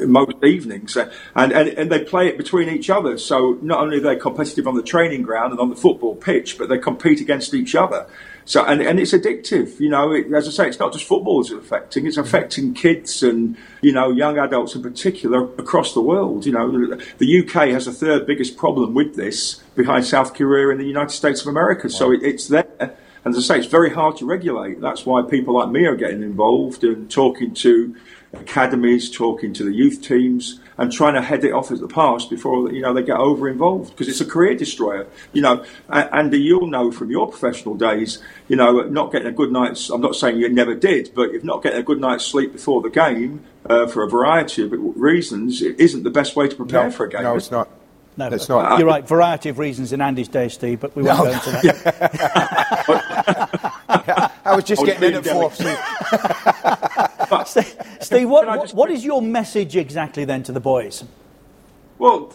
[0.10, 3.18] most evenings, uh, and, and, and they play it between each other.
[3.18, 6.58] So not only are they competitive on the training ground and on the football pitch,
[6.58, 8.08] but they compete against each other.
[8.50, 10.12] So and, and it's addictive, you know.
[10.12, 13.92] It, as I say, it's not just football it's affecting; it's affecting kids and you
[13.92, 16.48] know young adults in particular across the world.
[16.48, 20.80] You know, the UK has the third biggest problem with this behind South Korea and
[20.80, 21.92] the United States of America.
[21.92, 22.98] So it, it's there.
[23.26, 24.80] And as I say, it's very hard to regulate.
[24.82, 27.96] That's why people like me are getting involved and talking to
[28.34, 32.26] academies, talking to the youth teams, and trying to head it off at the pass
[32.26, 35.08] before you know they get over involved because it's a career destroyer.
[35.34, 39.52] You know, and you'll know from your professional days, you know, not getting a good
[39.52, 39.90] night's.
[39.90, 42.82] I'm not saying you never did, but if not getting a good night's sleep before
[42.82, 46.86] the game uh, for a variety of reasons, it isn't the best way to prepare
[46.86, 47.24] no, for a game.
[47.24, 47.70] No, it's not.
[48.20, 48.78] No, it's not.
[48.78, 49.08] You're right.
[49.08, 51.24] Variety of reasons in Andy's day, Steve, but we won't No.
[51.24, 51.90] go into that.
[54.46, 55.54] I was just I was getting in being at
[57.30, 57.46] four.
[57.46, 61.04] Steve, Steve, what, what, just- what is your message exactly then to the boys?
[61.98, 62.34] Well,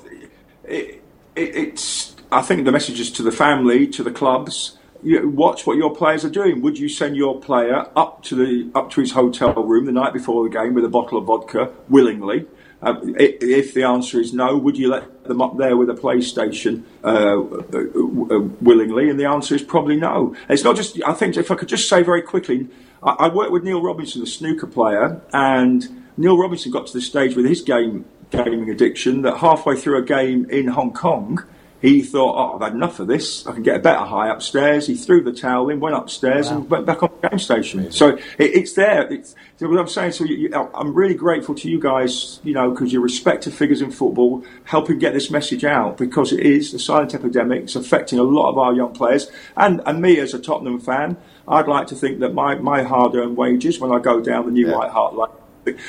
[0.64, 1.02] it,
[1.36, 2.16] it, it's.
[2.32, 4.78] I think the message is to the family, to the clubs.
[5.02, 6.62] You watch what your players are doing.
[6.62, 10.14] Would you send your player up to the up to his hotel room the night
[10.14, 12.46] before the game with a bottle of vodka willingly?
[12.84, 16.82] Uh, if the answer is no, would you let them up there with a PlayStation
[17.02, 19.08] uh, uh, uh, willingly?
[19.08, 20.36] And the answer is probably no.
[20.48, 21.00] It's not just.
[21.06, 22.68] I think if I could just say very quickly,
[23.02, 27.00] I, I worked with Neil Robertson, a snooker player, and Neil Robertson got to the
[27.00, 31.44] stage with his game gaming addiction that halfway through a game in Hong Kong,
[31.84, 33.46] he thought, "Oh, I've had enough of this.
[33.46, 36.68] I can get a better high upstairs." He threw the towel in, went upstairs, and
[36.70, 37.92] went back on the game station.
[37.92, 39.02] So it, it's there.
[39.12, 40.12] It's so what I'm saying.
[40.12, 43.82] So you, you, I'm really grateful to you guys, you know, because you're respected figures
[43.82, 47.64] in football, helping get this message out because it is a silent epidemic.
[47.64, 51.16] It's affecting a lot of our young players, and and me as a Tottenham fan,
[51.46, 54.68] I'd like to think that my my hard-earned wages when I go down the new
[54.68, 54.76] Yeah.
[54.76, 55.43] White Hart Lane.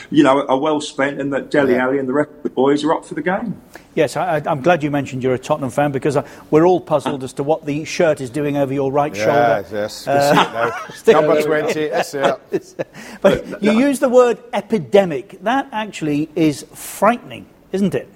[0.10, 1.84] You know, are well spent, and that Dele Yeah.
[1.86, 3.62] Alli and the rest of the boys are up for the game.
[3.94, 6.80] Yes, I, I- I'm glad you mentioned you're a Tottenham fan because uh, we're all
[6.82, 9.66] puzzled as to what the shirt is doing over your right Yes, shoulder.
[10.08, 10.88] yes.
[10.90, 11.12] We see.
[11.14, 12.86] Number 20, that's it.
[13.22, 15.42] But you use the word epidemic.
[15.44, 18.08] That actually is frightening, isn't it?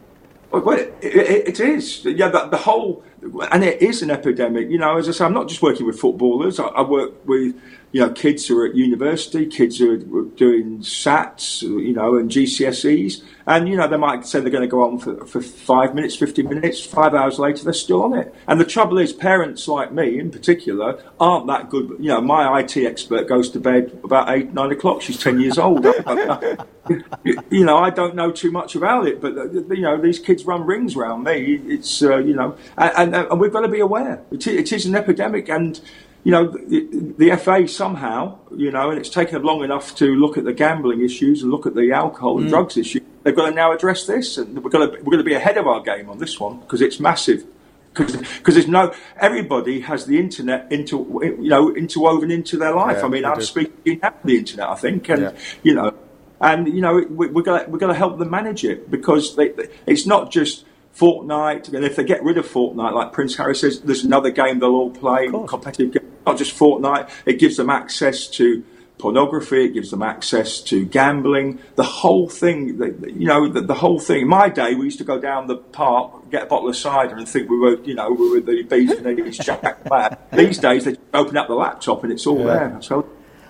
[0.52, 2.04] Well, well, it, it, it is.
[2.06, 3.04] Yeah, the, the whole,
[3.52, 4.70] and it is an epidemic.
[4.70, 6.60] You know, as I say, I'm not just working with footballers.
[6.60, 7.56] I, I work with,
[7.92, 12.30] you know, kids who are at university, kids who are doing SATs, you know, and
[12.30, 13.24] GCSEs.
[13.48, 16.16] And, you know, they might say they're going to go on for, for five minutes,
[16.16, 18.34] 50 minutes, five hours later, they're still on it.
[18.48, 21.96] And the trouble is, parents like me in particular aren't that good.
[22.00, 25.02] You know, my IT expert goes to bed about eight, nine o'clock.
[25.02, 25.84] She's 10 years old.
[27.50, 30.66] you know, I don't know too much about it, but you know, these kids run
[30.66, 31.60] rings around me.
[31.68, 34.24] It's uh, you know, and, and, Uh, and we've got to be aware.
[34.32, 35.80] It, it is an epidemic, and
[36.24, 40.16] you know, the, the FA somehow, you know, and it's taken them long enough to
[40.16, 42.50] look at the gambling issues and look at the alcohol and mm.
[42.50, 43.00] drugs issue.
[43.24, 45.58] They've got to now address this, and we're going to we're going to be ahead
[45.58, 47.46] of our game on this one because it's massive.
[47.94, 52.98] Because there's no, everybody has the internet into, you know, interwoven into their life.
[53.00, 53.44] Yeah, I mean, I'm do.
[53.44, 55.32] speaking out the internet, I think, and Yeah.
[55.64, 55.94] you know,
[56.40, 59.36] and you know we, we're going to we're going to help them manage it because
[59.36, 59.54] they,
[59.86, 60.66] it's not just
[61.00, 61.74] Fortnite.
[61.74, 64.70] And if they get rid of Fortnite, like Prince Harry says, there's another game they'll
[64.70, 66.12] all play, competitive game.
[66.26, 67.10] Not just Fortnite.
[67.26, 68.64] It gives them access to
[68.98, 69.66] pornography.
[69.66, 71.60] It gives them access to gambling.
[71.76, 74.24] The whole thing, you know, the, the whole thing.
[74.24, 77.16] In my day, we used to go down the park, get a bottle of cider,
[77.16, 80.32] and think we were, you know, we were the beast and Jack Black.
[80.32, 82.78] These days, they open up the laptop and it's all there.
[82.82, 83.10] So.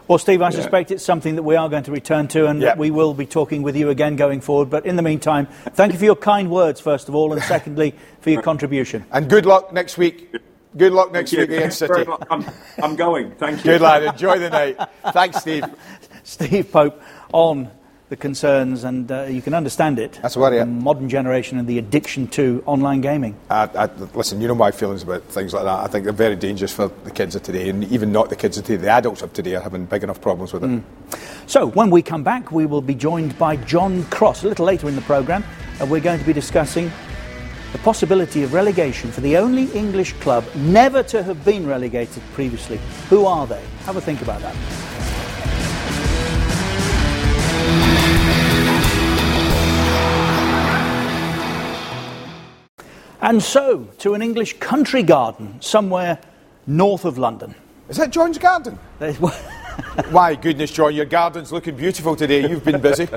[0.09, 2.75] Well, Steve, I suspect it's something that we are going to return to and Yeah.
[2.75, 4.67] we will be talking with you again going forward.
[4.67, 5.45] But in the meantime,
[5.75, 9.05] thank you for your kind words, first of all, and secondly, for your contribution.
[9.11, 10.35] And good luck next week.
[10.75, 12.05] Good luck next Yeah, week against City.
[12.31, 12.43] I'm,
[12.81, 13.33] I'm going.
[13.35, 13.73] Thank you.
[13.73, 14.01] Good lad.
[14.01, 14.79] Enjoy the night.
[15.13, 15.65] Thanks, Steve.
[16.23, 16.99] Steve Pope
[17.31, 17.69] on
[18.09, 20.19] the concerns, and uh, you can understand it.
[20.21, 20.59] That's about it.
[20.59, 23.35] The modern generation and the addiction to online gaming.
[23.51, 25.79] I, I, listen, you know my feelings about things like that.
[25.79, 28.57] I think they're very dangerous for the kids of today, and even not the kids
[28.57, 28.81] of today.
[28.81, 30.83] The adults of today are having big enough problems with it.
[31.45, 34.43] So, when we come back, we will be joined by John Cross.
[34.43, 35.43] A little later in the programme,
[35.79, 36.91] and we're going to be discussing
[37.71, 42.79] the possibility of relegation for the only English club never to have been relegated previously.
[43.09, 43.63] Who are they?
[43.85, 44.98] Have a think about that.
[53.21, 56.19] And so, to an English country garden somewhere
[56.65, 57.53] north of London.
[57.89, 58.79] Is that John's garden?
[58.99, 59.19] There's-
[60.11, 62.47] My goodness, John, your garden's looking beautiful today.
[62.47, 63.07] You've been busy.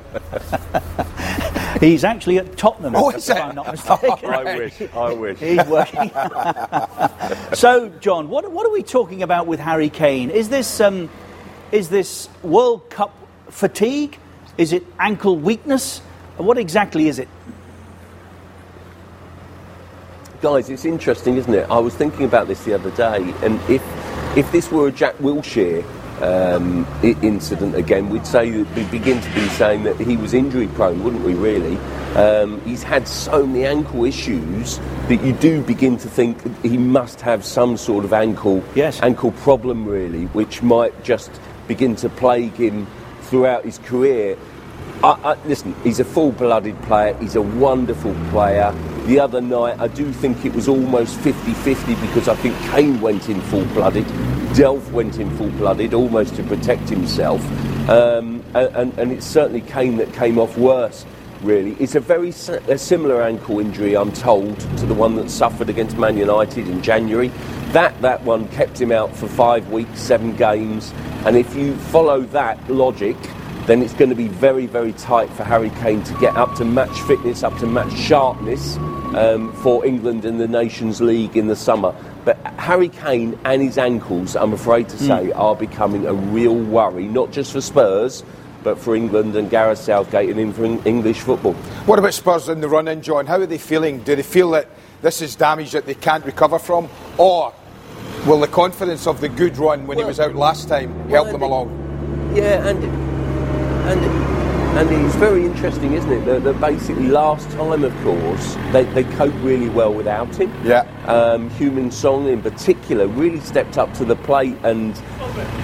[1.81, 3.37] He's actually at Tottenham, Oh, if is it?
[3.37, 4.11] I'm not mistaken.
[4.31, 4.83] I wish.
[4.95, 5.39] I wish.
[5.39, 6.11] He's working.
[7.55, 10.31] so, John, what, what are we talking about with Harry Kane?
[10.31, 11.11] Is this, um,
[11.73, 13.13] is this World Cup
[13.51, 14.19] fatigue?
[14.59, 15.99] Is it ankle weakness?
[16.37, 17.29] What exactly is it?
[20.43, 21.71] Guys, it's interesting, isn't it?
[21.71, 23.81] I was thinking about this the other day, and if
[24.37, 25.85] if this were a Jack Wilshere
[26.21, 30.67] um, incident again, we'd say that we'd begin to be saying that he was injury
[30.67, 31.35] prone, wouldn't we?
[31.35, 31.77] Really,
[32.17, 37.21] um, he's had so many ankle issues that you do begin to think he must
[37.21, 39.01] have some sort of ankle Yes.
[39.01, 41.31] ankle problem, really, which might just
[41.69, 42.89] begin to plague him
[43.23, 44.37] throughout his career.
[45.05, 47.17] I, I, listen, he's a full-blooded player.
[47.19, 48.75] He's a wonderful player.
[49.07, 53.29] The other night, I do think it was almost 50-50 because I think Kane went
[53.29, 54.05] in full-blooded,
[54.55, 57.41] Delph went in full-blooded, almost to protect himself,
[57.89, 61.05] um, and, and, and it's certainly Kane that came off worse.
[61.43, 65.69] Really, it's a very a similar ankle injury, I'm told, to the one that suffered
[65.69, 67.33] against Man United in January.
[67.73, 70.93] That that one kept him out for five weeks, seven games,
[71.27, 73.17] and if you follow that logic,
[73.67, 76.65] then it's going to be very, very tight for Harry Kane to get up to
[76.65, 78.77] match fitness, up to match sharpness
[79.15, 81.95] um, for England in the Nations League in the summer.
[82.25, 87.07] But Harry Kane and his ankles, I'm afraid to say, are becoming a real worry,
[87.07, 88.25] not just for Spurs,
[88.65, 91.55] but for England and Gareth Southgate and English football.
[91.85, 93.27] What about Spurs in the run in, John?
[93.27, 94.03] How are they feeling?
[94.03, 94.69] Do they feel that
[95.03, 96.89] this is damage that they can't recover from?
[97.19, 97.53] Or
[98.27, 101.33] will the confidence of the good run when he was out last time help Well,
[101.33, 102.35] them along?
[102.37, 103.02] Yeah, and
[103.89, 104.43] and
[104.73, 106.25] and it's very interesting, isn't it?
[106.25, 110.51] That, that basically last time, of course, they, they coped really well without him.
[110.65, 110.87] Yeah.
[111.05, 114.97] Um, Heung-min Son, in particular, really stepped up to the plate, and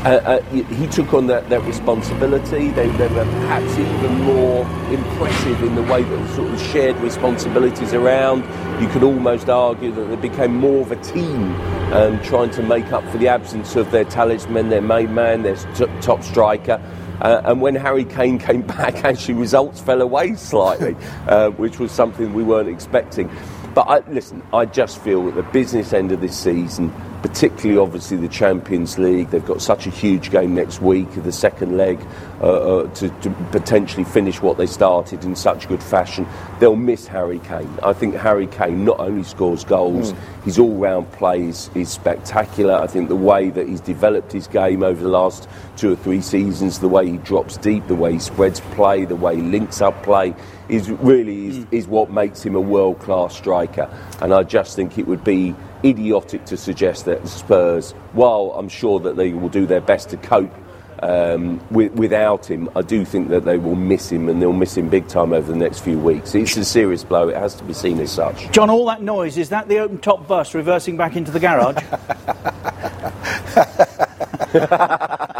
[0.04, 2.68] uh, uh, he took on that, that responsibility.
[2.68, 6.96] They, they were perhaps even more impressive in the way that they sort of shared
[6.98, 8.42] responsibilities around.
[8.78, 11.54] You could almost argue that they became more of a team,
[11.94, 15.56] um, trying to make up for the absence of their talisman, their main man, their
[15.56, 16.78] t- top striker.
[17.20, 20.96] Uh, and when Harry Kane came back, actually results fell away slightly,
[21.28, 23.30] uh, which was something we weren't expecting.
[23.74, 28.16] But I, listen, I just feel that the business end of this season, particularly obviously
[28.16, 31.98] the Champions League, they've got such a huge game next week, the second leg,
[32.40, 36.26] uh, uh, to, to potentially finish what they started in such good fashion.
[36.60, 37.72] They'll miss Harry Kane.
[37.82, 42.74] I think Harry Kane not only scores goals, his all-round play is, is spectacular.
[42.74, 46.20] I think the way that he's developed his game over the last two or three
[46.20, 49.80] seasons, the way he drops deep, the way he spreads play, the way he links
[49.80, 50.34] up play,
[50.68, 53.88] is really is, is what makes him a world class striker.
[54.20, 55.54] And I just think it would be
[55.84, 60.16] idiotic to suggest that Spurs, while I'm sure that they will do their best to
[60.16, 60.54] cope
[61.02, 64.76] um, with, without him, I do think that they will miss him and they'll miss
[64.76, 66.34] him big time over the next few weeks.
[66.34, 68.50] It's a serious blow, it has to be seen as such.
[68.50, 71.76] John, all that noise, is that the open top bus reversing back into the garage?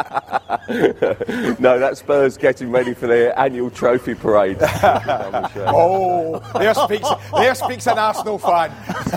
[1.59, 4.59] no, that's Spurs getting ready for their annual trophy parade.
[5.71, 8.71] Oh, there speaks, there speaks an Arsenal fan.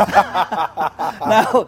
[1.28, 1.68] now,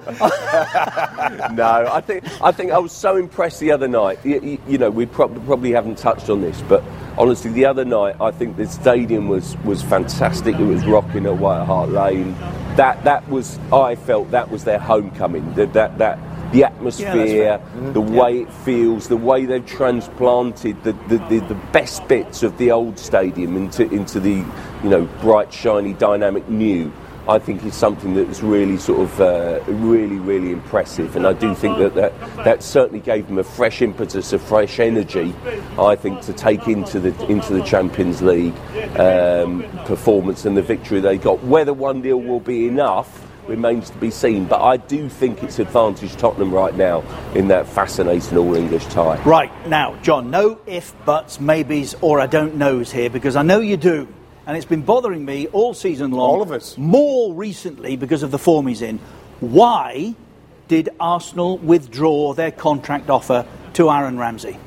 [1.53, 4.19] no, I think I think I was so impressed the other night.
[4.23, 6.83] You, you, you know, we prob- probably haven't touched on this, but
[7.17, 10.55] honestly, the other night I think the stadium was was fantastic.
[10.55, 12.33] It was rocking at White Hart Lane.
[12.75, 15.53] That that was I felt that was their homecoming.
[15.55, 16.19] That that that.
[16.53, 17.59] The atmosphere,
[17.93, 22.55] the way it feels, the way they've transplanted the, the, the, the best bits of
[22.59, 24.45] the old stadium into into the
[24.83, 26.93] you know bright, shiny, dynamic new.
[27.27, 31.55] I think is something that's really sort of uh, really, really impressive, and I do
[31.55, 32.11] think that, that
[32.43, 35.33] that certainly gave them a fresh impetus, a fresh energy.
[35.79, 38.55] I think to take into the into the Champions League
[38.99, 41.41] um, performance and the victory they got.
[41.43, 45.59] Whether one deal will be enough remains to be seen, but I do think it's
[45.59, 47.03] advantage Tottenham right now
[47.35, 49.21] in that fascinating All English tie.
[49.23, 53.59] right, now, John, no if, buts, maybes, or I don't knows here, because I know
[53.59, 54.07] you do.
[54.45, 56.29] And it's been bothering me all season long.
[56.29, 56.77] All of us.
[56.77, 58.99] More recently because of the form he's in.
[59.39, 60.15] Why
[60.67, 64.57] did Arsenal withdraw their contract offer to Aaron Ramsey?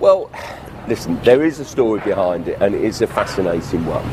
[0.00, 0.30] Well,
[0.88, 4.04] listen, there is a story behind it, and it is a fascinating one.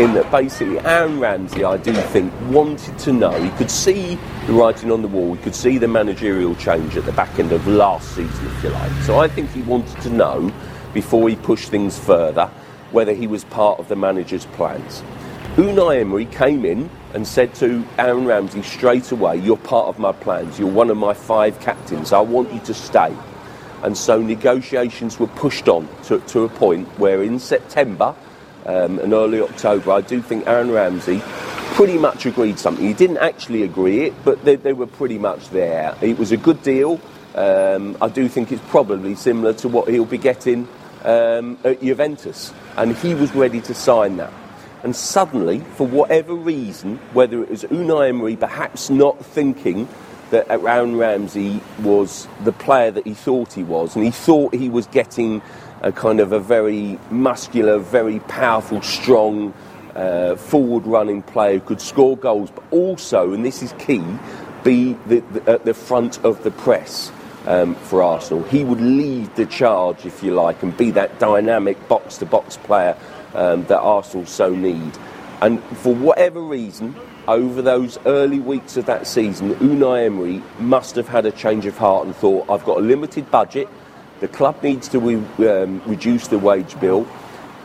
[0.00, 3.32] In that, basically, Aaron Ramsey, I do think, wanted to know.
[3.42, 5.34] He could see the writing on the wall.
[5.34, 8.70] He could see the managerial change at the back end of last season, if you
[8.70, 8.92] like.
[9.02, 10.52] So I think he wanted to know
[10.94, 12.50] before he pushed things further
[12.92, 15.02] whether he was part of the manager's plans.
[15.56, 20.12] Unai Emery came in and said to Aaron Ramsey straight away, "You're part of my
[20.12, 20.58] plans.
[20.58, 22.12] You're one of my five captains.
[22.12, 23.12] I want you to stay."
[23.82, 28.14] And so negotiations were pushed on to, to a point where in September
[28.66, 31.22] um, and early October, I do think Aaron Ramsey
[31.74, 32.86] pretty much agreed something.
[32.86, 35.96] He didn't actually agree it, but they, they were pretty much there.
[36.02, 37.00] It was a good deal.
[37.34, 40.68] Um, I do think it's probably similar to what he'll be getting
[41.04, 42.52] um, at Juventus.
[42.76, 44.32] And he was ready to sign that.
[44.82, 49.88] And suddenly, for whatever reason, whether it was Unai Emery perhaps not thinking
[50.30, 54.68] that Aaron Ramsey was the player that he thought he was, and he thought he
[54.68, 55.42] was getting
[55.82, 59.54] a kind of a very muscular, very powerful, strong,
[59.94, 64.04] uh, forward running player who could score goals, but also, and this is key,
[64.62, 67.12] be the, the, at the front of the press.
[67.46, 71.88] Um, for Arsenal, he would lead the charge, if you like, and be that dynamic
[71.88, 72.94] box to box player
[73.34, 74.92] um, that Arsenal so need.
[75.40, 76.94] And for whatever reason,
[77.28, 81.76] over those early weeks of that season, Unai Emery must have had a change of
[81.76, 83.68] heart and thought, I've got a limited budget,
[84.20, 87.06] the club needs to um, reduce the wage bill,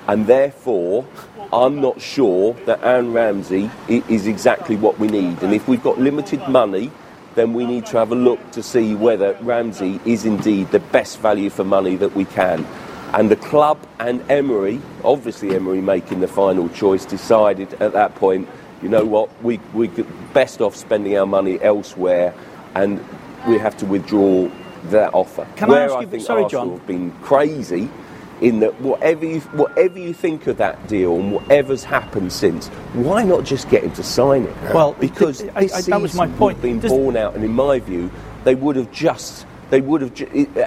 [0.08, 1.06] and therefore,
[1.52, 5.42] I'm not sure that Aaron Ramsey is exactly what we need.
[5.42, 6.92] And if we've got limited money,
[7.36, 11.20] then we need to have a look to see whether Ramsey is indeed the best
[11.20, 12.66] value for money that we can.
[13.14, 18.48] And the club and Emery, obviously Emery making the final choice, decided at that point,
[18.86, 19.90] you know what, we we're
[20.32, 22.36] best off spending our money elsewhere,
[22.76, 23.04] and
[23.48, 24.48] we have to withdraw
[24.92, 25.48] that offer.
[25.56, 26.78] Can Where I ask you, think sorry, Arsenal John.
[26.78, 27.90] have been crazy
[28.42, 33.24] in that whatever you, whatever you think of that deal and whatever's happened since, why
[33.24, 34.56] not just get him to sign it?
[34.72, 36.62] Well, because I- I- this that was my point.
[36.62, 38.12] Been Does- borne out, and in my view,
[38.44, 40.12] they would have just they would have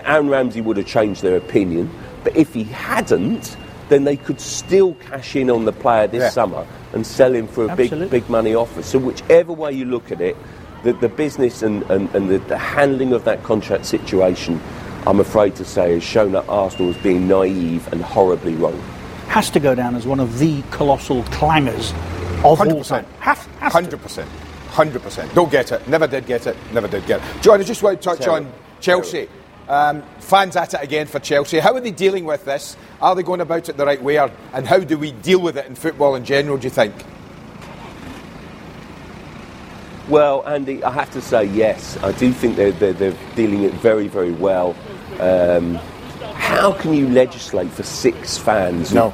[0.04, 1.88] Aaron Ramsey would have changed their opinion.
[2.24, 3.56] But if he hadn't,
[3.88, 6.30] then they could still cash in on the player this Yeah.
[6.30, 8.00] summer and sell him for a Absolutely.
[8.08, 8.82] big big money offer.
[8.82, 10.36] So whichever way you look at it,
[10.84, 14.60] the, the business and, and, and the, the handling of that contract situation,
[15.06, 18.78] I'm afraid to say, has shown that Arsenal as being naive and horribly wrong.
[19.28, 21.92] Has to go down as one of the colossal clangers
[22.38, 22.78] of all Hundred time.
[22.78, 23.08] percent.
[23.20, 23.72] Has, has.
[23.72, 24.28] Hundred percent.
[24.68, 25.34] Hundred percent.
[25.34, 25.86] Don't get it.
[25.88, 26.56] Never did get it.
[26.72, 27.42] Never did get it.
[27.42, 28.46] John, I just want to touch Terrible.
[28.46, 29.28] on Chelsea.
[29.68, 31.58] Um, fans at it again for Chelsea.
[31.58, 32.76] How are they dealing with this?
[33.02, 34.18] Are they going about it the right way?
[34.18, 36.56] Or, and how do we deal with it in football in general?
[36.56, 36.94] Do you think?
[40.08, 41.98] Well, Andy, I have to say yes.
[42.02, 44.74] I do think they're, they're, they're dealing it very, very well.
[45.20, 45.78] Um,
[46.58, 48.92] how can you legislate for six fans?
[48.92, 49.10] No.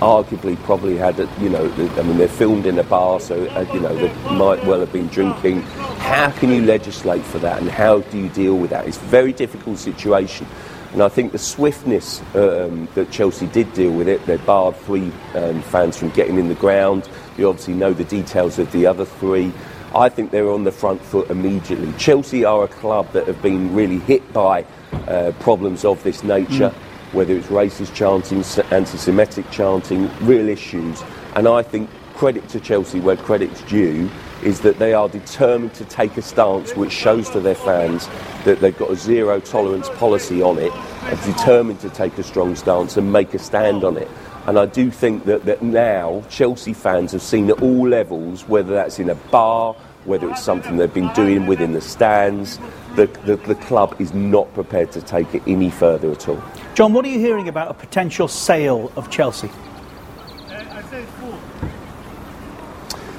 [0.00, 3.66] Arguably, probably had, a, you know, I mean, they're filmed in a bar, so uh,
[3.74, 5.60] you know they might well have been drinking.
[6.00, 8.88] How can you legislate for that, and how do you deal with that?
[8.88, 10.46] It's a very difficult situation.
[10.94, 15.12] And I think the swiftness um, that Chelsea did deal with it, they barred three
[15.34, 17.10] um, fans from getting in the ground.
[17.36, 19.52] You obviously know the details of the other three.
[19.94, 21.92] I think they're on the front foot immediately.
[21.98, 24.64] Chelsea are a club that have been really hit by
[25.08, 26.74] uh, problems of this nature,
[27.12, 28.38] whether it's racist chanting,
[28.72, 31.02] anti Semitic chanting, real issues.
[31.34, 34.10] And I think credit to Chelsea where credit's due
[34.42, 38.08] is that they are determined to take a stance which shows to their fans
[38.44, 42.54] that they've got a zero tolerance policy on it, are determined to take a strong
[42.54, 44.08] stance and make a stand on it.
[44.46, 48.72] And I do think that, that now Chelsea fans have seen at all levels, whether
[48.72, 49.74] that's in a bar,
[50.06, 52.58] whether it's something they've been doing within the stands,
[52.94, 56.42] the, the, the club is not prepared to take it any further at all.
[56.74, 59.50] John, what are you hearing about a potential sale of Chelsea?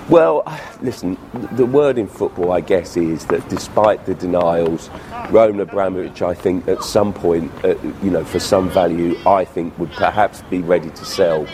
[0.10, 0.43] Well,
[0.82, 1.17] listen,
[1.52, 4.89] the word in football, I guess, is that despite the denials,
[5.32, 9.78] Roman Abramovich, I think, at some point, uh, you know, for some value, I think
[9.78, 11.45] would perhaps be ready to sell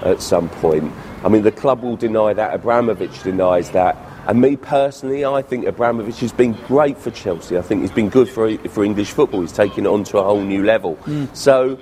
[0.00, 0.90] at some point.
[1.22, 2.54] I mean, the club will deny that.
[2.54, 3.98] Abramovich denies that.
[4.28, 7.56] And me personally, I think Abramovich has been great for Chelsea.
[7.56, 9.40] I think he's been good for for English football.
[9.40, 10.98] He's taken it on to a whole new level.
[11.32, 11.78] So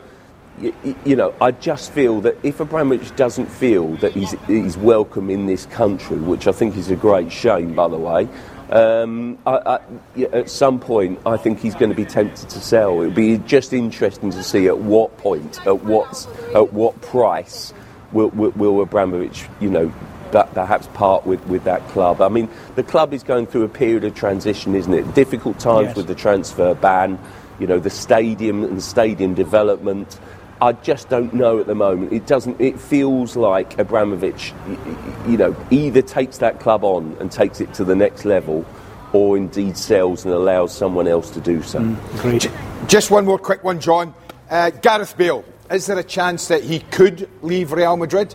[0.63, 4.77] y- y- you know, I just feel that if Abramovich doesn't feel that he's, he's
[4.77, 8.29] welcome in this country, which I think is a great shame, by the way,
[8.71, 9.79] um, I,
[10.17, 13.01] I, at some point I think he's going to be tempted to sell.
[13.03, 17.73] It'll be just interesting to see at what point, at what, at what price
[18.13, 19.93] will, will, will Abramovich, you know,
[20.33, 22.21] that perhaps part with, with that club.
[22.21, 25.15] I mean, the club is going through a period of transition, isn't it?
[25.15, 25.97] Difficult times Yes.
[25.97, 27.19] with the transfer ban,
[27.59, 30.19] you know, the stadium and stadium development.
[30.61, 32.13] I just don't know at the moment.
[32.13, 32.59] It doesn't.
[32.61, 37.61] It feels like Abramovich, y- y- you know, either takes that club on and takes
[37.61, 38.65] it to the next level,
[39.13, 41.79] or indeed sells and allows someone else to do so.
[42.15, 42.51] Agreed.
[42.89, 44.15] Just one more quick one, John.
[44.51, 45.45] Uh, Gareth Bale.
[45.71, 48.35] Is there a chance that he could leave Real Madrid?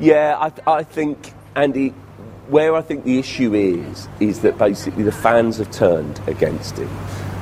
[0.00, 1.90] Yeah, I, I think, Andy,
[2.48, 6.88] where I think the issue is, is that basically the fans have turned against him.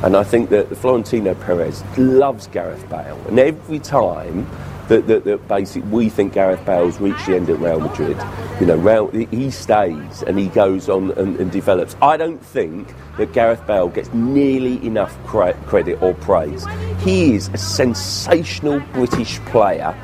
[0.02, 3.20] And I think that Florentino Perez loves Gareth Bale.
[3.28, 4.48] And every time
[4.88, 8.16] that, that, that basically we think Gareth Bale's reached the end at Real Madrid,
[8.58, 11.94] you know, Real, he stays and he goes on and, and develops.
[12.02, 16.66] I don't think that Gareth Bale gets nearly enough cre- credit or praise.
[17.02, 19.96] He is a sensational British player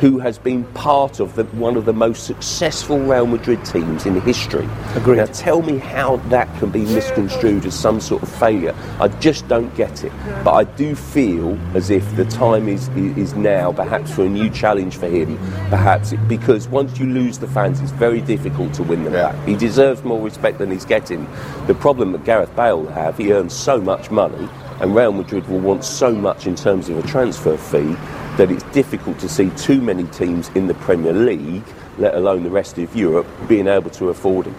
[0.00, 4.18] who has been part of the, one of the most successful Real Madrid teams in
[4.22, 4.66] history.
[4.94, 5.18] Agreed.
[5.18, 8.74] Now tell me how that can be misconstrued as some sort of failure.
[8.98, 10.12] I just don't get it.
[10.42, 12.88] But I do feel as if the time is
[13.18, 15.36] is now, perhaps for a new challenge for him.
[15.68, 19.32] Perhaps it, because once you lose the fans, it's very difficult to win them Yeah.
[19.32, 19.46] back.
[19.46, 21.26] He deserves more respect than he's getting.
[21.66, 24.48] The problem that Gareth Bale will have, he earns so much money,
[24.80, 27.96] and Real Madrid will want so much in terms of a transfer fee
[28.40, 31.62] that it's difficult to see too many teams in the Premier League,
[31.98, 34.54] let alone the rest of Europe, being able to afford him.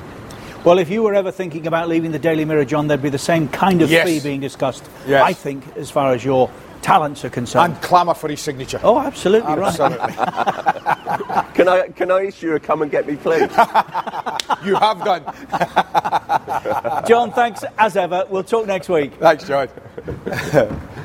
[0.63, 3.17] Well, if you were ever thinking about leaving the Daily Mirror, John, there'd be the
[3.17, 4.05] same kind of Yes.
[4.07, 5.23] fee being discussed, Yes.
[5.25, 6.51] I think, as far as your
[6.83, 7.73] talents are concerned.
[7.73, 8.79] And clamour for his signature.
[8.83, 9.75] oh, absolutely right.
[11.55, 13.41] Can I, can I issue a come and get me, please?
[14.63, 15.23] you have done.
[17.07, 18.25] John, thanks as ever.
[18.29, 19.13] We'll talk next week.
[19.15, 19.69] Thanks, John.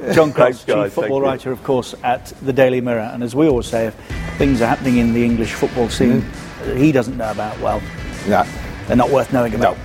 [0.12, 0.64] John guys.
[0.64, 3.10] chief football writer, of course, at the Daily Mirror.
[3.12, 3.94] And as we always say, if
[4.38, 6.24] things are happening in the English football scene
[6.64, 7.80] that he doesn't know about, well,
[8.26, 8.46] Yeah.
[8.86, 9.76] they're not worth knowing about.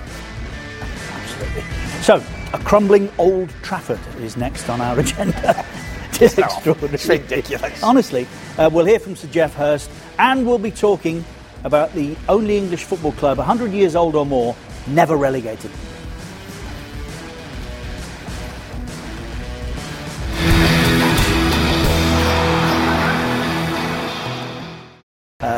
[1.12, 1.64] Absolutely.
[2.02, 5.66] So, a crumbling Old Trafford is next on our agenda.
[6.14, 6.94] it is extraordinary.
[6.96, 7.84] It's ridiculous.
[7.84, 9.90] Honestly, uh, we'll hear from Sir Geoff Hurst
[10.20, 11.26] and we'll be talking
[11.64, 14.56] about the only English football club 100 years old or more
[14.88, 15.72] never relegated.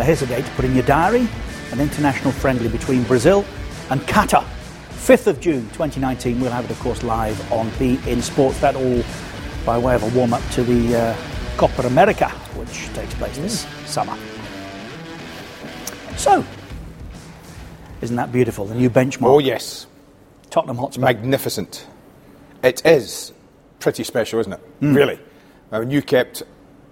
[0.08, 1.28] Here's a date to put in your diary
[1.74, 3.44] an international friendly between Brazil
[3.90, 4.46] and Qatar.
[4.92, 6.40] 5th of June 2019.
[6.40, 8.58] We'll have it, of course, live on beIN Sports.
[8.62, 9.04] That all
[9.66, 11.18] by way of a warm up to the uh,
[11.58, 14.18] Copa America, which takes place this summer.
[16.16, 16.46] So,
[18.00, 18.64] isn't that beautiful?
[18.64, 19.28] The new benchmark.
[19.28, 19.88] Oh, yes.
[20.50, 21.02] Tottenham Hotspur.
[21.02, 21.86] Magnificent.
[22.64, 23.34] It is
[23.82, 24.62] pretty special, isn't it?
[24.80, 25.20] Really.
[25.70, 26.44] I mean, you kept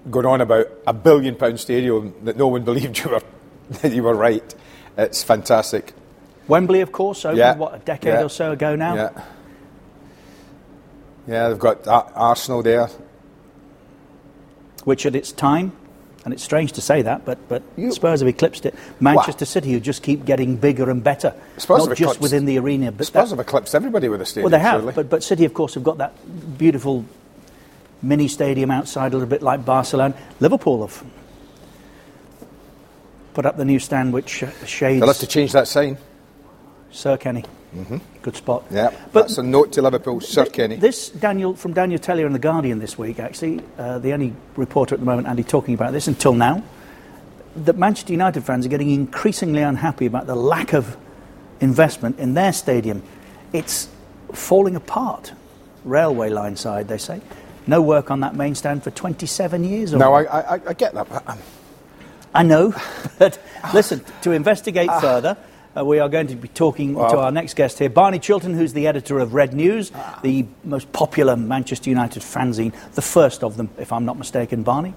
[0.10, 3.22] going on about a billion pound stadium that no one believed you were,
[3.82, 4.56] that you were right.
[4.98, 5.94] It's fantastic.
[6.48, 7.56] Wembley, of course, opened, Yeah.
[7.56, 8.24] what, a decade Yeah.
[8.24, 8.96] or so ago now?
[8.96, 9.22] Yeah.
[11.28, 12.88] Yeah, they've got Arsenal there.
[14.84, 15.72] which at its time,
[16.24, 18.76] and it's strange to say that, but, but Spurs have eclipsed it.
[19.00, 22.46] Manchester City, who just keep getting bigger and better, Spurs not have just eclipsed- within
[22.46, 24.52] the arena, but Spurs that- have eclipsed everybody with a stadium.
[24.52, 24.82] well, they have.
[24.82, 24.94] surely.
[24.94, 26.14] But, but City, of course, have got that
[26.60, 27.06] beautiful
[28.02, 30.16] mini stadium outside, a little bit like Barcelona.
[30.40, 31.04] Liverpool have
[33.34, 35.98] put up the new stand, which uh, shades They'll have to change that sign.
[36.92, 37.44] Sir Kenny.
[38.22, 38.64] Good spot.
[38.72, 40.76] Yeah, But- that's a note to Liverpool, Sir Th- Kenny.
[40.78, 44.96] This Daniel from Daniel Taylor in the Guardian this week, actually, uh, the only reporter
[44.96, 46.64] at the moment, Andy, talking about this until now,
[47.58, 50.96] that Manchester United fans are getting increasingly unhappy about the lack of
[51.60, 53.04] investment in their stadium.
[53.52, 53.90] It's
[54.32, 55.34] falling apart.
[55.84, 57.20] Railway line side, they say.
[57.68, 59.94] No work on that main stand for 27 years.
[59.94, 60.14] Or no.
[60.14, 61.10] I, I, I get that.
[61.10, 61.40] But, um,
[62.34, 62.74] I know,
[63.20, 63.40] but
[63.74, 65.38] listen, to investigate further,
[65.78, 68.74] uh, we are going to be talking to our next guest here, Barney Chilton, who's
[68.74, 69.92] the editor of Red News,
[70.22, 74.94] the most popular Manchester United fanzine, the first of them, if I'm not mistaken, Barney.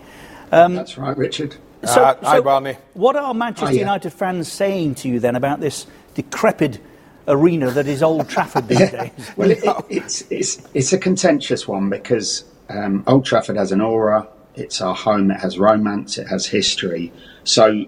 [0.51, 1.57] That's right, Richard.
[1.85, 2.77] So, Uh, hi, so Barney.
[2.95, 3.81] What are Manchester Hiya.
[3.81, 6.81] United fans saying to you then about this decrepit
[7.29, 9.11] arena that is Old Trafford these days?
[9.37, 13.81] Well, it, it, it's, it's, it's a contentious one because um, Old Trafford has an
[13.81, 17.13] aura, it's our home, it has romance, it has history.
[17.45, 17.85] So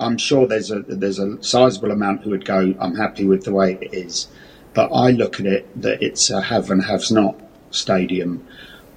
[0.00, 3.52] I'm sure there's a, there's a sizable amount who would go, I'm happy with the
[3.52, 4.28] way it is.
[4.74, 8.46] But I look at it that it's a have and haves not stadium.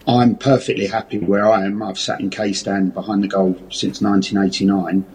[0.08, 1.82] I'm perfectly happy where I am.
[1.82, 5.06] I've sat in K stand behind the goal since 1989,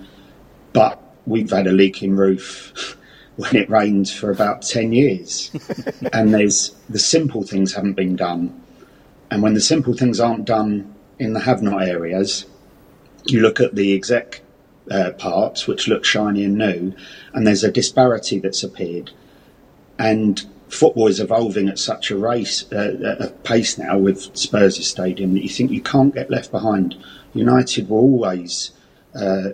[0.72, 2.96] but we've had a leaking roof
[3.36, 5.50] when it rains for about 10 years.
[6.12, 8.62] and there's the simple things haven't been done.
[9.30, 12.46] And when the simple things aren't done in the have not areas,
[13.24, 14.42] you look at the exec
[14.90, 16.94] uh, parts, which look shiny and new,
[17.34, 19.10] and there's a disparity that's appeared.
[19.98, 25.34] And football is evolving at such a race, uh, a pace now with Spurs' stadium
[25.34, 26.96] that you think you can't get left behind.
[27.34, 28.70] United were always
[29.14, 29.50] uh,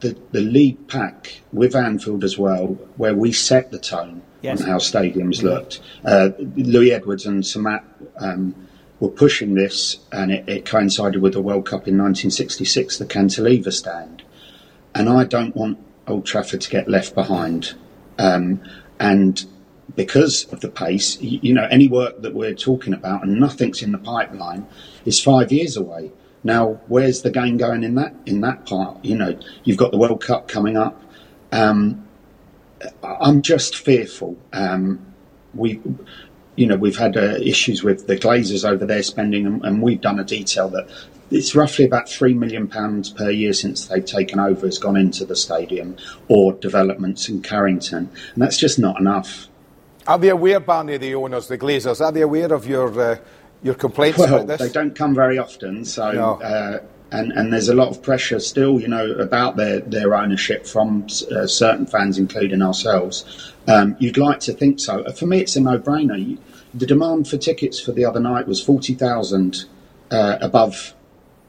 [0.00, 4.60] the the lead pack with Anfield as well, where we set the tone Yes.
[4.60, 5.80] on how stadiums looked.
[6.04, 7.84] Uh, Louis Edwards and Sir Matt.
[8.18, 8.56] Um,
[9.02, 13.72] were pushing this, and it, it coincided with the World Cup in 1966, the cantilever
[13.72, 14.22] stand.
[14.94, 17.74] And I don't want Old Trafford to get left behind.
[18.16, 18.62] Um,
[19.00, 19.44] and
[19.96, 23.82] because of the pace, you, you know, any work that we're talking about and nothing's
[23.82, 24.68] in the pipeline
[25.04, 26.12] is five years away.
[26.44, 29.04] Now, where's the game going in that in that part?
[29.04, 31.02] You know, you've got the World Cup coming up.
[31.50, 32.06] Um,
[33.02, 34.38] I'm just fearful.
[34.52, 35.12] Um,
[35.54, 35.80] we,
[36.56, 40.00] you know, we've had uh, issues with the Glazers over there spending, and, and, we've
[40.00, 40.86] done a detail that
[41.30, 45.24] it's roughly about three million pounds per year since they've taken over has gone into
[45.24, 45.96] the stadium
[46.28, 49.48] or developments in Carrington, and that's just not enough.
[50.06, 53.16] Are they aware, Barney, the owners, the Glazers, are they aware of your uh,
[53.62, 54.60] your complaints well, about this?
[54.60, 56.42] They don't come very often, so no.
[56.42, 56.80] uh,
[57.12, 61.06] and and there's a lot of pressure still, you know, about their their ownership from
[61.30, 63.52] uh, certain fans, including ourselves.
[63.68, 65.04] Um, you'd like to think so.
[65.12, 66.38] For me, it's a no-brainer.
[66.74, 69.66] The demand for tickets for the other night was forty thousand
[70.10, 70.94] uh, above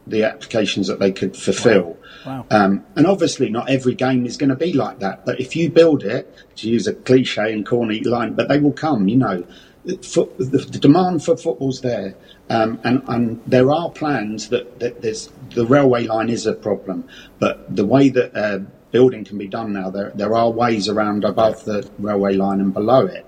[0.05, 1.97] the applications that they could fulfil.
[2.25, 2.45] Wow.
[2.51, 5.25] Um, and obviously, not every game is going to be like that.
[5.25, 8.73] But if you build it, to use a cliche and corny line, but they will
[8.73, 9.07] come.
[9.07, 9.45] You know,
[9.85, 12.15] the, the demand for football's there,
[12.49, 17.07] um, and, and, there are plans that, that, there's the railway line is a problem,
[17.39, 18.59] but the way that uh,
[18.91, 22.73] building can be done now, there there are ways around above the railway line and
[22.73, 23.25] below it.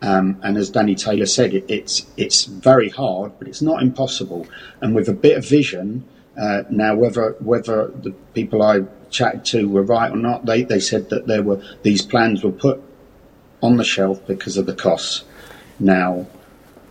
[0.00, 4.46] Um, and as Danny Taylor said, it, it's it's very hard, but it's not impossible.
[4.80, 6.04] And with a bit of vision,
[6.36, 8.80] uh, now whether whether the people I
[9.10, 12.50] chatted to were right or not, they, they said that there were these plans were
[12.50, 12.82] put
[13.62, 15.24] on the shelf because of the costs.
[15.78, 16.26] Now,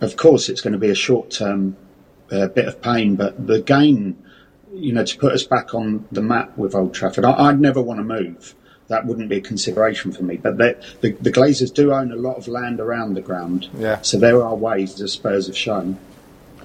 [0.00, 1.76] of course, it's going to be a short term
[2.30, 4.22] uh, bit of pain, but the gain,
[4.72, 7.80] you know, to put us back on the map with Old Trafford, I, would never
[7.80, 8.54] want to move.
[8.88, 10.36] That wouldn't be a consideration for me.
[10.36, 13.68] But the, the, the Glazers do own a lot of land around the ground.
[13.78, 14.02] Yeah.
[14.02, 15.98] So there are ways, as Spurs have shown.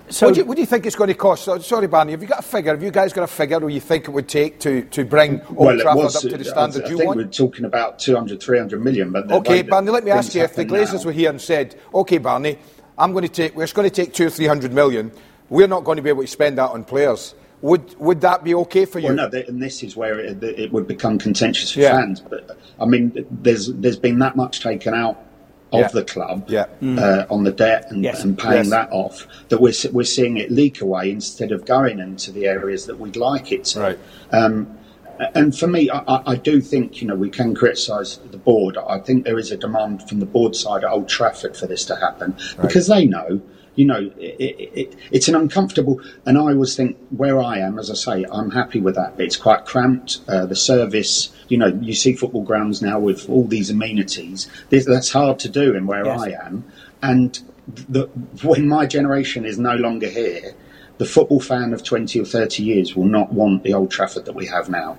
[0.10, 1.50] So, what do, you, what do you think it's going to cost?
[1.64, 2.72] Sorry, Barney, have you got a figure?
[2.72, 5.42] Have you guys got a figure what you think it would take to, to bring
[5.48, 7.66] Old well, Trafford was, up to the uh, standard I, I you think we're talking
[7.66, 9.12] about 200, 300 million.
[9.12, 11.08] But okay, Barney, let me ask you: if the Glazers now.
[11.08, 12.58] were here and said, "Okay, Barney,
[12.98, 15.12] I'm going to take, we're going to take two or three hundred million.
[15.50, 18.54] We're not going to be able to spend that on players." Would would that be
[18.54, 19.08] okay for you?
[19.08, 22.00] Well, no, and this is where it, it would become contentious for yeah.
[22.00, 22.20] fans.
[22.22, 25.27] But I mean, there's there's been that much taken out
[25.74, 25.88] of yeah.
[25.90, 26.66] the club yeah.
[26.82, 26.98] mm.
[26.98, 28.24] uh, on the debt and, yes.
[28.24, 28.70] and paying yes.
[28.70, 32.86] that off that we're we're seeing it leak away instead of going into the areas
[32.86, 33.80] that we'd like it to.
[33.80, 34.00] Right.
[34.32, 34.78] Um,
[35.34, 38.78] and for me, I, I, do think you know we can criticise the board.
[38.78, 41.86] I think there is a demand from the board side at Old Trafford for this
[41.86, 42.68] to happen right.
[42.68, 43.42] because they know
[43.78, 44.42] you know, it,
[44.74, 46.02] it, it's an uncomfortable.
[46.26, 49.14] And I always think where I am, as I say, I'm happy with that.
[49.20, 50.20] It's quite cramped.
[50.28, 54.50] Uh, the service, you know, you see football grounds now with all these amenities.
[54.72, 56.20] that's hard to do in where yes.
[56.20, 56.66] I am.
[57.04, 57.40] And
[57.88, 58.08] the,
[58.44, 60.56] when my generation is no longer here,
[60.98, 64.34] the football fan of 20 or 30 years will not want the Old Trafford that
[64.34, 64.98] we have now.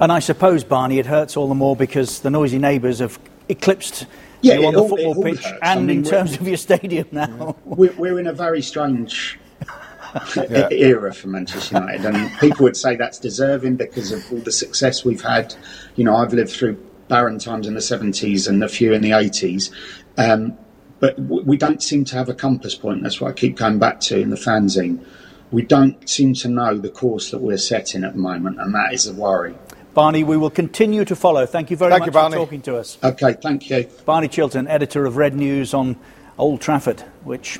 [0.00, 4.06] And I suppose, Barney, it hurts all the more because the noisy neighbours have eclipsed
[4.42, 5.58] yeah, you on the all, football pitch hurts.
[5.62, 7.56] and I mean, in terms of your stadium now.
[7.64, 9.38] We're, we're in a very strange
[10.36, 10.68] yeah.
[10.70, 15.04] era for Manchester United, and people would say that's deserving because of all the success
[15.04, 15.54] we've had.
[15.96, 16.74] You know, I've lived through
[17.08, 19.70] barren times in the 70s and a few in the 80s.
[20.16, 20.56] Um,
[20.98, 23.02] but we don't seem to have a compass point.
[23.02, 25.04] That's what I keep going back to in the fanzine.
[25.50, 28.94] We don't seem to know the course that we're setting at the moment, and that
[28.94, 29.54] is a worry.
[29.96, 31.46] Barney, we will continue to follow.
[31.46, 32.98] Thank you very thank much you, for talking to us.
[33.02, 33.88] Okay, thank you.
[34.04, 35.96] Barney Chilton, editor of Red News on
[36.36, 37.58] Old Trafford, which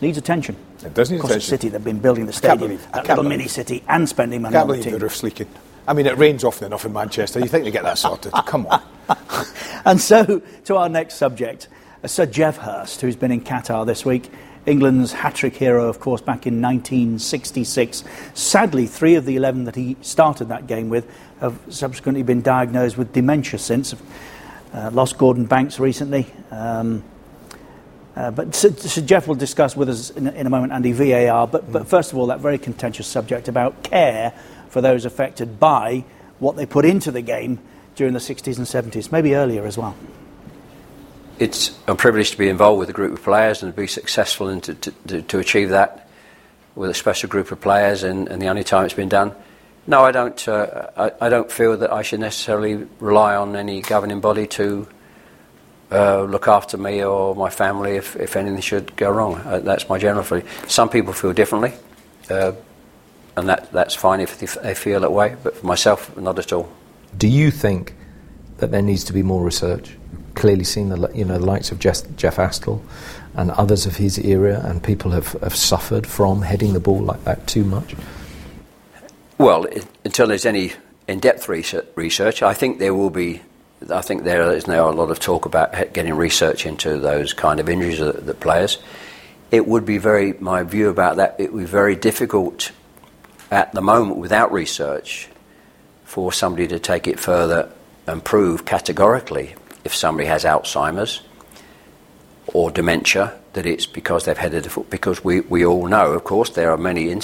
[0.00, 0.54] needs attention.
[0.84, 1.50] It does need of course, attention.
[1.50, 4.54] The city, they've been building the stadium, believe, that little mini city, and spending money
[4.54, 4.98] I can't on believe the team.
[5.00, 5.48] the roof's leaking.
[5.88, 7.40] I mean, it rains often enough in Manchester.
[7.40, 8.30] You think they get that sorted?
[8.46, 8.80] Come on.
[9.84, 11.66] and so, to our next subject,
[12.04, 14.30] uh, Sir Geoff Hurst, who's been in Qatar this week.
[14.64, 18.04] England's hat trick hero, of course, back in 1966.
[18.34, 21.10] Sadly, three of the 11 that he started that game with
[21.40, 23.94] have subsequently been diagnosed with dementia since.
[24.72, 26.26] Uh, lost Gordon Banks recently.
[26.50, 27.02] Um,
[28.14, 31.46] uh, but Sir, Sir, Geoff will discuss with us in, in, a moment, Andy, VAR.
[31.46, 34.32] But, but first of all, that very contentious subject about care
[34.68, 36.04] for those affected by
[36.38, 37.58] what they put into the game
[37.94, 39.96] during the 60s and 70s, maybe earlier as well.
[41.42, 44.46] It's a privilege to be involved with a group of players and to be successful
[44.46, 46.08] and to, to, to achieve that
[46.76, 49.34] with a special group of players and, and the only time it's been done.
[49.84, 50.46] No, I don't.
[50.46, 54.86] Uh, I, I, don't feel that I should necessarily rely on any governing body to
[55.90, 59.34] uh, look after me or my family if, if anything should go wrong.
[59.38, 60.46] Uh, that's my general feeling.
[60.68, 61.72] Some people feel differently,
[62.30, 62.52] uh,
[63.36, 65.34] and that, that's fine if they feel that way.
[65.42, 66.70] But for myself, not at all.
[67.18, 67.96] Do you think
[68.58, 69.96] that there needs to be more research?
[70.34, 72.82] Clearly, seen the you know the likes of Jeff, Jeff Astle
[73.34, 77.24] and others of his era, and people have, have suffered from heading the ball like
[77.24, 77.94] that too much.
[79.38, 79.66] Well,
[80.04, 80.72] until there's any
[81.08, 83.42] in-depth research, I think there will be
[83.90, 87.58] I think there is now a lot of talk about getting research into those kind
[87.58, 88.78] of injuries that, that players.
[89.50, 92.70] It would be very, my view about that, it would be very difficult
[93.50, 95.28] at the moment without research
[96.04, 97.70] for somebody to take it further
[98.06, 99.54] and prove categorically
[99.84, 101.22] if somebody has Alzheimer's
[102.48, 104.88] or dementia that it's because they've headed the foot.
[104.90, 107.22] Because we, we all know, of course, there are many, in,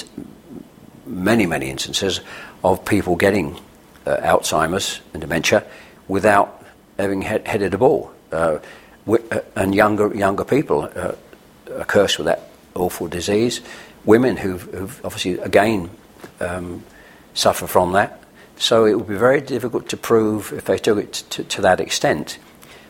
[1.06, 2.20] many, many instances
[2.62, 3.58] of people getting
[4.06, 5.64] uh, Alzheimer's and dementia
[6.06, 6.64] without
[6.98, 8.12] having he- headed a ball.
[8.30, 8.58] Uh,
[9.08, 11.12] uh, and younger, younger people uh,
[11.78, 13.60] are cursed with that awful disease.
[14.04, 15.90] Women who've, who've obviously, again,
[16.40, 16.84] um,
[17.34, 18.22] suffer from that.
[18.58, 22.38] So it would be very difficult to prove if they took it to that extent.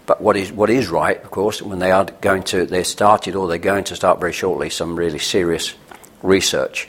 [0.08, 3.36] But what is, what is right, of course, when they are going to, they're started
[3.36, 5.74] or they're going to start very shortly some really serious
[6.22, 6.88] research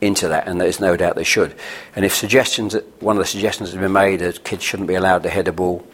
[0.00, 1.52] into that, and there's no doubt they should.
[1.96, 5.24] And if suggestions, one of the suggestions has been made that kids shouldn't be allowed
[5.24, 5.84] to head a ball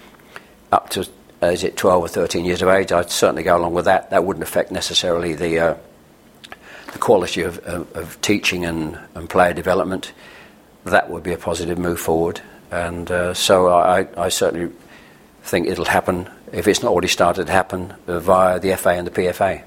[0.71, 1.09] up to,
[1.43, 4.11] uh, is it 12 or 13 years of age, I'd certainly go along with that.
[4.11, 5.77] That wouldn't affect necessarily the, uh,
[6.93, 10.13] the quality of, of, of teaching and, and player development.
[10.85, 12.43] That would be a positive move forward.
[12.71, 14.75] And uh, so I, I certainly
[15.47, 19.07] think it'll happen, if it's not already started to happen, uh, via the FA and
[19.07, 19.63] the PFA.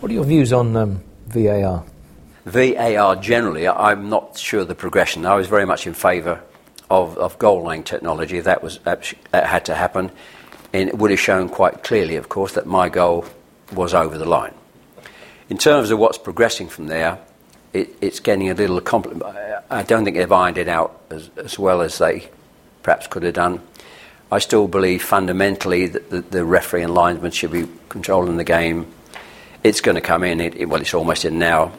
[0.00, 1.84] What are your views on um, VAR?
[2.46, 5.26] VAR generally, I'm not sure the progression.
[5.26, 6.40] I was very much in favour
[6.88, 8.40] of, of goal line technology.
[8.40, 10.12] That was that had to happen,
[10.72, 13.26] and it would have shown quite clearly, of course, that my goal
[13.72, 14.54] was over the line.
[15.50, 17.18] In terms of what's progressing from there,
[17.72, 21.58] it, it's getting a little compli I don't think they've ironed it out as, as
[21.58, 22.30] well as they
[22.82, 23.60] perhaps could have done.
[24.30, 28.86] I still believe fundamentally that the, the referee and linesman should be controlling the game.
[29.64, 30.40] It's going to come in.
[30.40, 31.72] It, it, well, it's almost in now.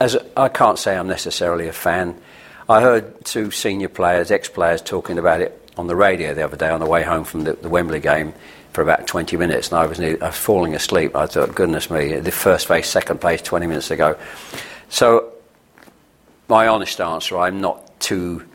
[0.00, 2.16] As I can't say I'm necessarily a fan.
[2.68, 6.68] I heard two senior players, ex-players, talking about it on the radio the other day
[6.68, 8.34] on the way home from the, the Wembley game
[8.72, 11.14] for about 20 minutes, and I was, I was falling asleep.
[11.14, 14.16] I thought, goodness me, the first place, second place, 20 minutes ago.
[14.88, 15.32] So,
[16.48, 18.46] my honest answer, I'm not too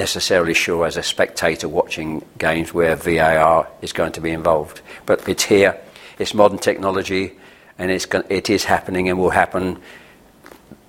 [0.00, 4.80] necessarily sure as a spectator watching games where VAR is going to be involved.
[5.04, 5.78] But it's here,
[6.18, 7.32] it's modern technology,
[7.78, 9.78] and it's, go- it is happening and will happen.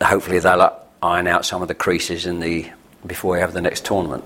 [0.01, 2.71] Hopefully, they'll iron out some of the creases in the,
[3.05, 4.23] before we have the next tournament.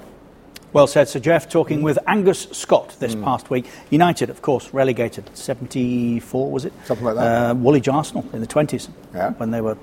[0.72, 1.50] Well said, Sir Geoff.
[1.50, 3.66] Talking with Angus Scott this past week.
[3.90, 5.36] United, of course, relegated.
[5.36, 6.74] 74, was it?
[6.84, 7.52] Something like that.
[7.52, 8.90] Uh, Woolwich Arsenal in the 20s.
[9.14, 9.32] Yeah.
[9.32, 9.78] When they were.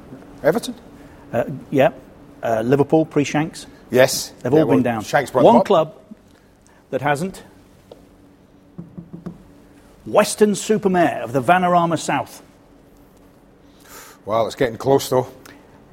[0.45, 0.75] Everton?
[1.33, 1.93] Uh, yeah.
[2.43, 3.67] Uh, Liverpool, pre Shanks.
[3.93, 4.31] Yes.
[4.43, 5.03] They've Yeah, all well, been down.
[5.05, 5.67] Shanks One up.
[5.67, 5.95] club
[6.91, 7.43] that hasn't.
[10.07, 12.43] Weston-super-Mare of the Vanarama South.
[14.25, 15.29] Well, it's getting close though.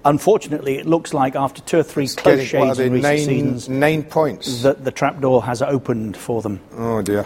[0.05, 3.25] Unfortunately, it looks like after two or three It's close getting, shades in recent nine,
[3.25, 4.63] seasons, nine points.
[4.63, 6.61] that the trapdoor has opened for them.
[6.77, 7.25] Oh dear.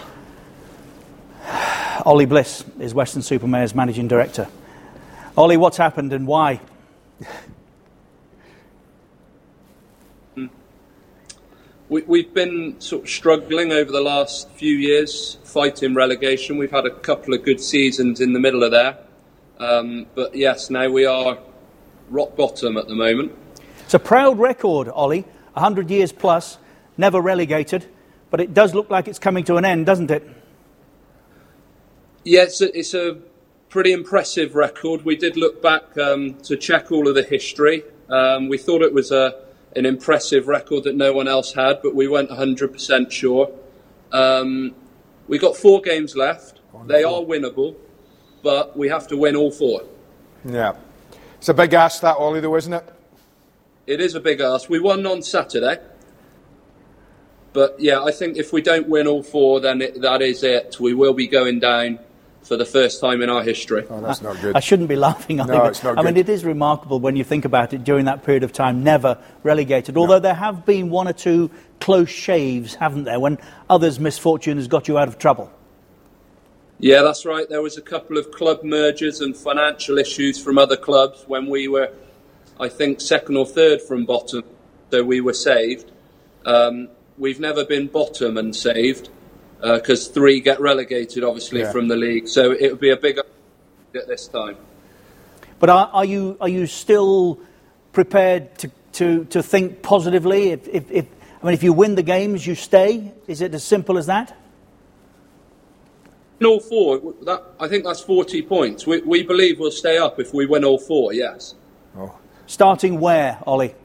[2.05, 4.47] Ollie Bliss is Weston-super-Mare's managing director.
[5.37, 6.59] Ollie, what's happened and why?
[11.93, 16.57] We, we've been sort of struggling over the last few years, fighting relegation.
[16.57, 18.97] We've had a couple of good seasons in the middle of there.
[19.59, 21.37] Um, but yes, now we are
[22.09, 23.37] rock bottom at the moment.
[23.81, 25.21] It's a proud record, Ollie.
[25.53, 26.57] 100 years plus,
[26.97, 27.85] never relegated,
[28.31, 30.27] but it does look like it's coming to an end, doesn't it?
[32.23, 33.19] Yeah, it's a, it's a
[33.69, 35.05] pretty impressive record.
[35.05, 37.83] We did look back um, to check all of the history.
[38.09, 39.43] Um, we thought it was a,
[39.75, 43.51] an impressive record that no one else had, but we weren't 100% sure.
[44.11, 44.75] Um,
[45.27, 46.59] we got four games left.
[46.85, 47.75] They are winnable,
[48.41, 49.83] but we have to win all four.
[50.43, 50.73] Yeah.
[51.37, 52.85] It's a big ask that, Ollie, though, isn't it?
[53.85, 54.69] It is a big ask.
[54.69, 55.77] We won on Saturday.
[57.53, 60.79] But yeah, I think if we don't win all four, then it, that is it.
[60.79, 61.99] We will be going down
[62.43, 63.85] for the first time in our history.
[63.89, 64.55] Oh, that's not good.
[64.55, 65.57] I shouldn't be laughing, Ollie.
[65.57, 68.23] No, it's not I mean, it is remarkable when you think about it during that
[68.23, 69.97] period of time, never relegated.
[69.97, 73.37] Although there have been one or two close shaves, haven't there, when
[73.69, 75.51] others' misfortune has got you out of trouble.
[76.79, 77.47] Yeah, that's right.
[77.47, 81.69] There was a couple of club mergers and financial issues from other clubs when we
[81.69, 81.93] were,
[82.59, 84.43] I think, second or third from bottom,
[84.91, 85.89] so we were saved.
[86.45, 89.09] Um, we've never been bottom and saved
[89.63, 91.71] because three get relegated, obviously, Yeah.
[91.71, 92.27] from the league.
[92.27, 94.57] So it would be a big at this time.
[95.59, 97.39] But are, are, you, are you still
[97.93, 100.49] prepared to, to, to think positively?
[100.49, 101.05] If, if, if,
[101.41, 103.13] I mean, if you win the games, you stay?
[103.27, 104.35] Is it as simple as that?
[106.39, 108.85] In all four, that, I think that's 40 points.
[108.85, 111.55] We, we believe we'll stay up if we win all four, yes.
[112.47, 113.75] Starting where, Ollie?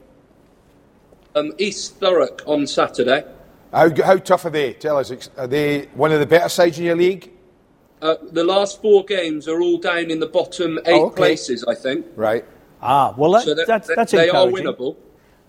[1.35, 3.23] Um, East Thurrock on Saturday.
[3.71, 4.73] How, how tough are they?
[4.73, 5.29] Tell us.
[5.37, 7.31] Are they one of the better sides in your league?
[8.01, 11.15] Uh, the last four games are all down in the bottom eight Oh, okay.
[11.15, 12.05] places, I think.
[12.15, 12.45] Right.
[12.81, 14.95] Ah, well, that, So that- that's, that- that's they are winnable.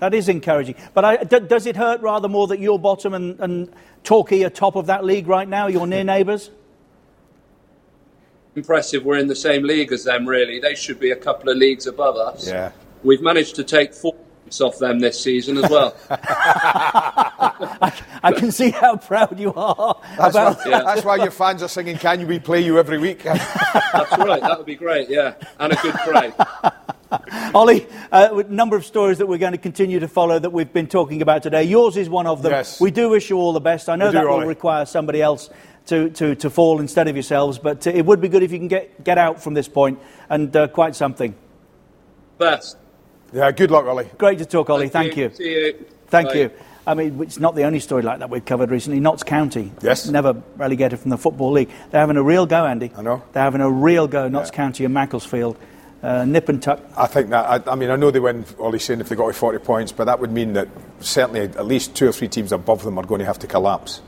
[0.00, 0.76] That is encouraging.
[0.94, 3.70] But I, d- does it hurt rather more that you're bottom and, and
[4.02, 5.66] Torquay are top of that league right now?
[5.66, 6.50] Your near neighbours?
[8.56, 9.04] Impressive.
[9.04, 10.26] We're in the same league as them.
[10.26, 12.48] Really, they should be a couple of leagues above us.
[12.48, 12.72] Yeah.
[13.04, 14.14] We've managed to take four
[14.50, 15.96] points off them this season as well.
[18.22, 21.68] I can see how proud you are That's, about why, that's why your fans are
[21.68, 23.22] singing "Can You We Play You" every week.
[23.22, 24.40] That's right.
[24.40, 25.08] That would be great.
[25.08, 26.34] Yeah, and a good crowd.
[27.54, 30.72] Ollie, uh, a number of stories that we're going to continue to follow that we've
[30.72, 31.64] been talking about today.
[31.64, 32.52] Yours is one of them.
[32.52, 32.80] Yes.
[32.80, 33.88] We do wish you all the best.
[33.88, 34.46] I know We do, that will Ollie.
[34.46, 35.50] require somebody else
[35.86, 38.58] to, to, to fall instead of yourselves, but uh, it would be good if you
[38.58, 39.98] can get, get out from this point
[40.28, 41.34] and uh, quite something.
[42.38, 42.76] Best.
[43.32, 44.10] Yeah, good luck, Ollie.
[44.18, 44.88] Great to talk, Ollie.
[44.88, 45.30] Thank, you.
[45.34, 45.84] See you.
[46.08, 46.34] Thank Bye.
[46.34, 46.50] you.
[46.86, 48.98] I mean, it's not the only story like that we've covered recently.
[49.00, 50.08] Notts County, Yes.
[50.08, 51.70] never relegated from the Football League.
[51.90, 52.90] They're having a real go, Andy.
[52.96, 53.22] I know.
[53.32, 55.56] They're having a real go, Notts County and Macclesfield.
[56.02, 56.80] Uh, nip and tuck.
[56.96, 57.68] I think that.
[57.68, 58.46] I, I mean, I know they win.
[58.58, 60.68] Ollie's saying if they got to 40 points, but that would mean that
[61.00, 64.00] certainly at least two or three teams above them are going to have to collapse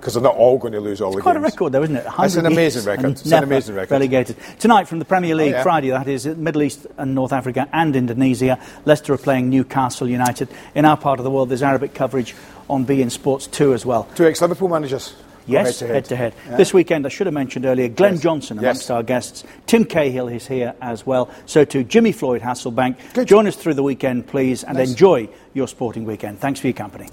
[0.00, 1.52] because they're not all going to lose all the Quite a games.
[1.52, 2.06] record, though, isn't it?
[2.18, 3.10] That's an amazing record.
[3.12, 3.90] It's an amazing record.
[3.92, 5.62] Relegated tonight from the Premier League, Oh, yeah.
[5.62, 5.90] Friday.
[5.90, 8.58] That is Middle East and North Africa and Indonesia.
[8.86, 10.48] Leicester are playing Newcastle United.
[10.74, 12.34] In our part of the world, there's Arabic coverage
[12.68, 14.08] on beIN Sports 2 as well.
[14.14, 15.14] Two ex-Liverpool managers.
[15.46, 16.34] Yes, head to head.
[16.34, 16.58] head.
[16.58, 18.90] This weekend, I should have mentioned earlier, Glenn Johnson amongst Yes.
[18.90, 19.42] our guests.
[19.66, 21.28] Tim Cahill is here as well.
[21.46, 23.26] So too, Jimmy Floyd Hasselbaink.
[23.26, 24.90] Join us through the weekend, please, and Nice.
[24.90, 26.38] enjoy your sporting weekend.
[26.38, 27.08] Thanks for your company.